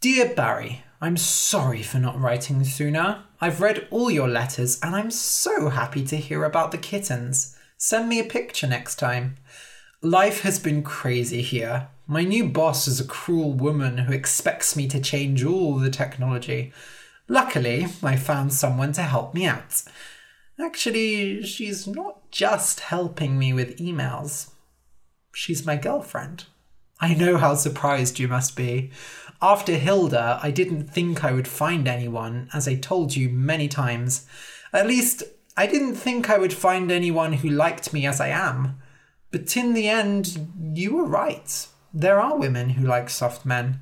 Dear 0.00 0.34
Barry, 0.34 0.82
I'm 1.00 1.16
sorry 1.16 1.82
for 1.82 1.98
not 1.98 2.20
writing 2.20 2.64
sooner. 2.64 3.22
I've 3.40 3.60
read 3.60 3.86
all 3.92 4.10
your 4.10 4.28
letters 4.28 4.80
and 4.82 4.96
I'm 4.96 5.12
so 5.12 5.68
happy 5.68 6.04
to 6.06 6.16
hear 6.16 6.42
about 6.42 6.72
the 6.72 6.78
kittens. 6.78 7.56
Send 7.78 8.08
me 8.08 8.18
a 8.18 8.24
picture 8.24 8.66
next 8.66 8.96
time. 8.96 9.36
Life 10.02 10.40
has 10.40 10.58
been 10.58 10.82
crazy 10.82 11.40
here. 11.40 11.88
My 12.06 12.22
new 12.22 12.46
boss 12.50 12.86
is 12.86 13.00
a 13.00 13.06
cruel 13.06 13.54
woman 13.54 13.96
who 13.96 14.12
expects 14.12 14.76
me 14.76 14.86
to 14.88 15.00
change 15.00 15.42
all 15.42 15.76
the 15.76 15.88
technology. 15.88 16.70
Luckily, 17.28 17.86
I 18.02 18.16
found 18.16 18.52
someone 18.52 18.92
to 18.92 19.02
help 19.02 19.32
me 19.32 19.46
out. 19.46 19.82
Actually, 20.60 21.42
she's 21.44 21.86
not 21.86 22.30
just 22.30 22.80
helping 22.80 23.38
me 23.38 23.54
with 23.54 23.78
emails, 23.78 24.50
she's 25.32 25.64
my 25.64 25.76
girlfriend. 25.76 26.44
I 27.00 27.14
know 27.14 27.38
how 27.38 27.54
surprised 27.54 28.18
you 28.18 28.28
must 28.28 28.54
be. 28.54 28.90
After 29.40 29.72
Hilda, 29.72 30.38
I 30.42 30.50
didn't 30.50 30.88
think 30.88 31.24
I 31.24 31.32
would 31.32 31.48
find 31.48 31.88
anyone, 31.88 32.50
as 32.52 32.68
I 32.68 32.74
told 32.74 33.16
you 33.16 33.30
many 33.30 33.66
times. 33.66 34.26
At 34.74 34.86
least, 34.86 35.22
I 35.56 35.66
didn't 35.66 35.94
think 35.94 36.28
I 36.28 36.38
would 36.38 36.52
find 36.52 36.92
anyone 36.92 37.32
who 37.32 37.48
liked 37.48 37.94
me 37.94 38.06
as 38.06 38.20
I 38.20 38.28
am. 38.28 38.78
But 39.30 39.56
in 39.56 39.72
the 39.72 39.88
end, 39.88 40.50
you 40.74 40.96
were 40.96 41.06
right. 41.06 41.66
There 41.96 42.20
are 42.20 42.36
women 42.36 42.70
who 42.70 42.84
like 42.84 43.08
soft 43.08 43.46
men. 43.46 43.78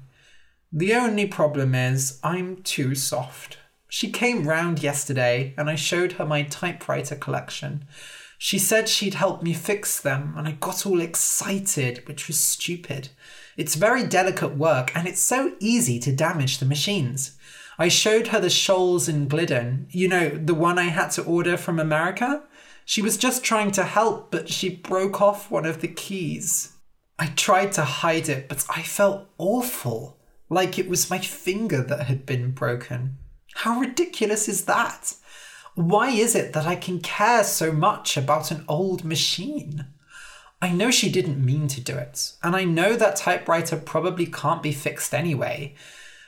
The 0.71 0.93
only 0.93 1.27
problem 1.27 1.75
is, 1.75 2.21
I'm 2.23 2.63
too 2.63 2.95
soft. 2.95 3.57
She 3.89 4.11
came 4.11 4.47
round 4.47 4.83
yesterday 4.83 5.55
and 5.57 5.71
I 5.71 5.77
showed 5.77 6.13
her 6.13 6.27
my 6.27 6.43
typewriter 6.43 7.17
collection. 7.17 7.87
She 8.37 8.59
said 8.59 8.87
she'd 8.87 9.15
help 9.15 9.43
me 9.43 9.55
fix 9.55 9.99
them, 9.99 10.35
and 10.37 10.47
I 10.47 10.53
got 10.53 10.85
all 10.85 11.01
excited, 11.01 12.07
which 12.07 12.27
was 12.27 12.39
stupid. 12.39 13.09
It's 13.57 13.77
very 13.77 14.05
delicate 14.05 14.57
work, 14.57 14.95
and 14.95 15.09
it's 15.09 15.21
so 15.21 15.55
easy 15.59 15.99
to 16.01 16.15
damage 16.15 16.59
the 16.59 16.67
machines. 16.67 17.39
I 17.79 17.89
showed 17.89 18.27
her 18.27 18.41
the 18.41 18.51
Sholes 18.51 19.09
and 19.09 19.31
Glidden, 19.31 19.87
you 19.91 20.09
know, 20.09 20.29
the 20.29 20.55
one 20.55 20.79
I 20.79 20.89
had 20.89 21.13
to 21.13 21.25
order 21.25 21.57
from 21.57 21.79
America. 21.79 22.43
She 22.85 23.01
was 23.01 23.17
just 23.17 23.43
trying 23.45 23.71
to 23.71 23.85
help, 23.85 24.31
but 24.31 24.51
she 24.51 24.69
broke 24.69 25.23
off 25.23 25.51
one 25.51 25.65
of 25.65 25.81
the 25.81 25.89
keys. 25.89 26.72
I 27.23 27.27
tried 27.37 27.71
to 27.75 27.85
hide 27.85 28.29
it, 28.29 28.49
but 28.49 28.67
I 28.69 28.83
felt 28.83 29.29
awful, 29.39 30.19
like 30.49 30.77
it 30.77 30.89
was 30.89 31.09
my 31.09 31.21
finger 31.21 31.81
that 31.81 32.07
had 32.07 32.27
been 32.27 32.51
broken. 32.51 33.17
How 33.55 33.79
ridiculous 33.79 34.49
is 34.49 34.65
that? 34.65 35.15
Why 35.77 36.11
is 36.11 36.35
it 36.35 36.53
that 36.53 36.67
I 36.67 36.75
can 36.75 36.99
care 36.99 37.45
so 37.45 37.71
much 37.71 38.17
about 38.17 38.51
an 38.51 38.65
old 38.67 39.05
machine? 39.05 39.87
I 40.61 40.73
know 40.73 40.91
she 40.91 41.13
didn't 41.13 41.47
mean 41.47 41.69
to 41.69 41.81
do 41.81 41.95
it, 41.95 42.33
and 42.43 42.57
I 42.57 42.65
know 42.65 42.97
that 42.97 43.15
typewriter 43.15 43.77
probably 43.77 44.27
can't 44.27 44.61
be 44.61 44.73
fixed 44.73 45.15
anyway, 45.15 45.77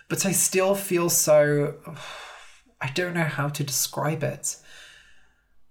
but 0.09 0.25
I 0.25 0.31
still 0.31 0.77
feel 0.77 1.11
so. 1.11 1.75
I 2.81 2.91
don't 2.91 3.15
know 3.15 3.25
how 3.25 3.49
to 3.49 3.65
describe 3.65 4.23
it. 4.23 4.59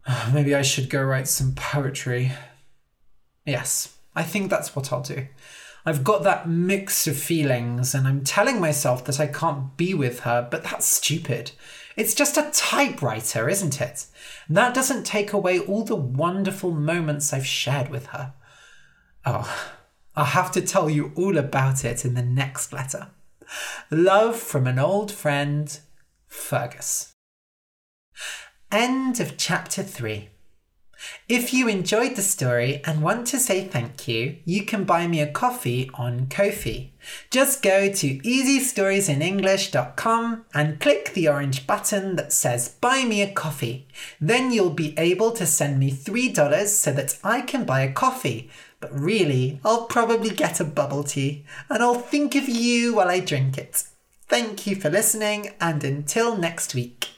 Maybe 0.34 0.54
I 0.54 0.64
should 0.64 0.90
go 0.90 1.02
write 1.02 1.30
some 1.30 1.56
poetry. 1.56 2.34
Yes, 3.46 3.94
I 4.16 4.24
think 4.24 4.50
that's 4.50 4.76
what 4.76 4.92
I'll 4.92 5.02
do. 5.02 5.28
I've 5.86 6.04
got 6.04 6.24
that 6.24 6.48
mix 6.48 7.08
of 7.08 7.18
feelings, 7.18 7.94
and 7.94 8.08
I'm 8.08 8.24
telling 8.24 8.60
myself 8.60 9.04
that 9.06 9.20
I 9.20 9.28
can't 9.28 9.76
be 9.76 9.94
with 9.94 10.22
her, 10.22 10.48
but 10.50 10.64
that's 10.64 10.86
stupid. 10.86 11.52
It's 11.98 12.16
just 12.16 12.38
a 12.38 12.50
typewriter, 12.54 13.50
isn't 13.50 13.82
it? 13.82 14.06
that 14.50 14.74
doesn't 14.74 15.06
take 15.06 15.34
away 15.34 15.60
all 15.60 15.84
the 15.84 15.96
wonderful 15.96 16.72
moments 16.72 17.34
I've 17.34 17.46
shared 17.46 17.90
with 17.90 18.08
her. 18.08 18.34
Oh, 19.26 19.74
I'll 20.16 20.26
have 20.26 20.52
to 20.54 20.62
tell 20.62 20.90
you 20.90 21.12
all 21.16 21.38
about 21.38 21.86
it 21.86 22.06
in 22.06 22.14
the 22.14 22.24
next 22.24 22.74
letter. 22.74 23.08
Love 23.92 24.38
from 24.38 24.68
an 24.68 24.80
old 24.80 25.12
friend, 25.12 25.80
Fergus. 26.28 27.14
End 28.72 29.20
of 29.20 29.38
chapter 29.38 29.84
3. 29.84 30.30
If 31.30 31.54
you 31.54 31.68
enjoyed 31.68 32.16
the 32.16 32.22
story 32.22 32.82
and 32.86 33.02
want 33.02 33.28
to 33.28 33.40
say 33.40 33.66
thank 33.66 34.08
you, 34.08 34.38
you 34.46 34.66
can 34.66 34.84
buy 34.84 35.08
me 35.08 35.22
a 35.22 35.32
coffee 35.32 35.90
on 35.96 36.28
Ko-fi. 36.28 36.92
Just 37.30 37.62
go 37.62 37.92
to 37.92 38.18
easystoriesinenglish.com 38.20 40.46
and 40.54 40.80
click 40.80 41.14
the 41.14 41.28
orange 41.28 41.68
button 41.68 42.16
that 42.16 42.32
says 42.32 42.70
Buy 42.70 43.04
Me 43.04 43.22
a 43.22 43.32
Coffee. 43.32 43.88
Then 44.22 44.52
you'll 44.52 44.70
be 44.70 44.98
able 44.98 45.32
to 45.32 45.46
send 45.46 45.80
me 45.80 45.92
$3 45.92 46.68
so 46.68 46.94
that 46.94 47.18
I 47.24 47.42
can 47.42 47.66
buy 47.66 47.82
a 47.82 47.92
coffee. 47.92 48.50
But 48.80 48.98
really, 48.98 49.60
I'll 49.64 49.86
probably 49.86 50.30
get 50.30 50.60
a 50.60 50.66
bubble 50.66 51.04
tea 51.04 51.46
and 51.70 51.82
I'll 51.82 51.96
think 51.96 52.36
of 52.36 52.50
you 52.50 52.96
while 52.96 53.10
I 53.10 53.20
drink 53.20 53.58
it. 53.58 53.84
Thank 54.28 54.66
you 54.66 54.76
for 54.76 54.90
listening 54.90 55.54
and 55.60 55.84
until 55.84 56.38
next 56.38 56.74
week. 56.74 57.13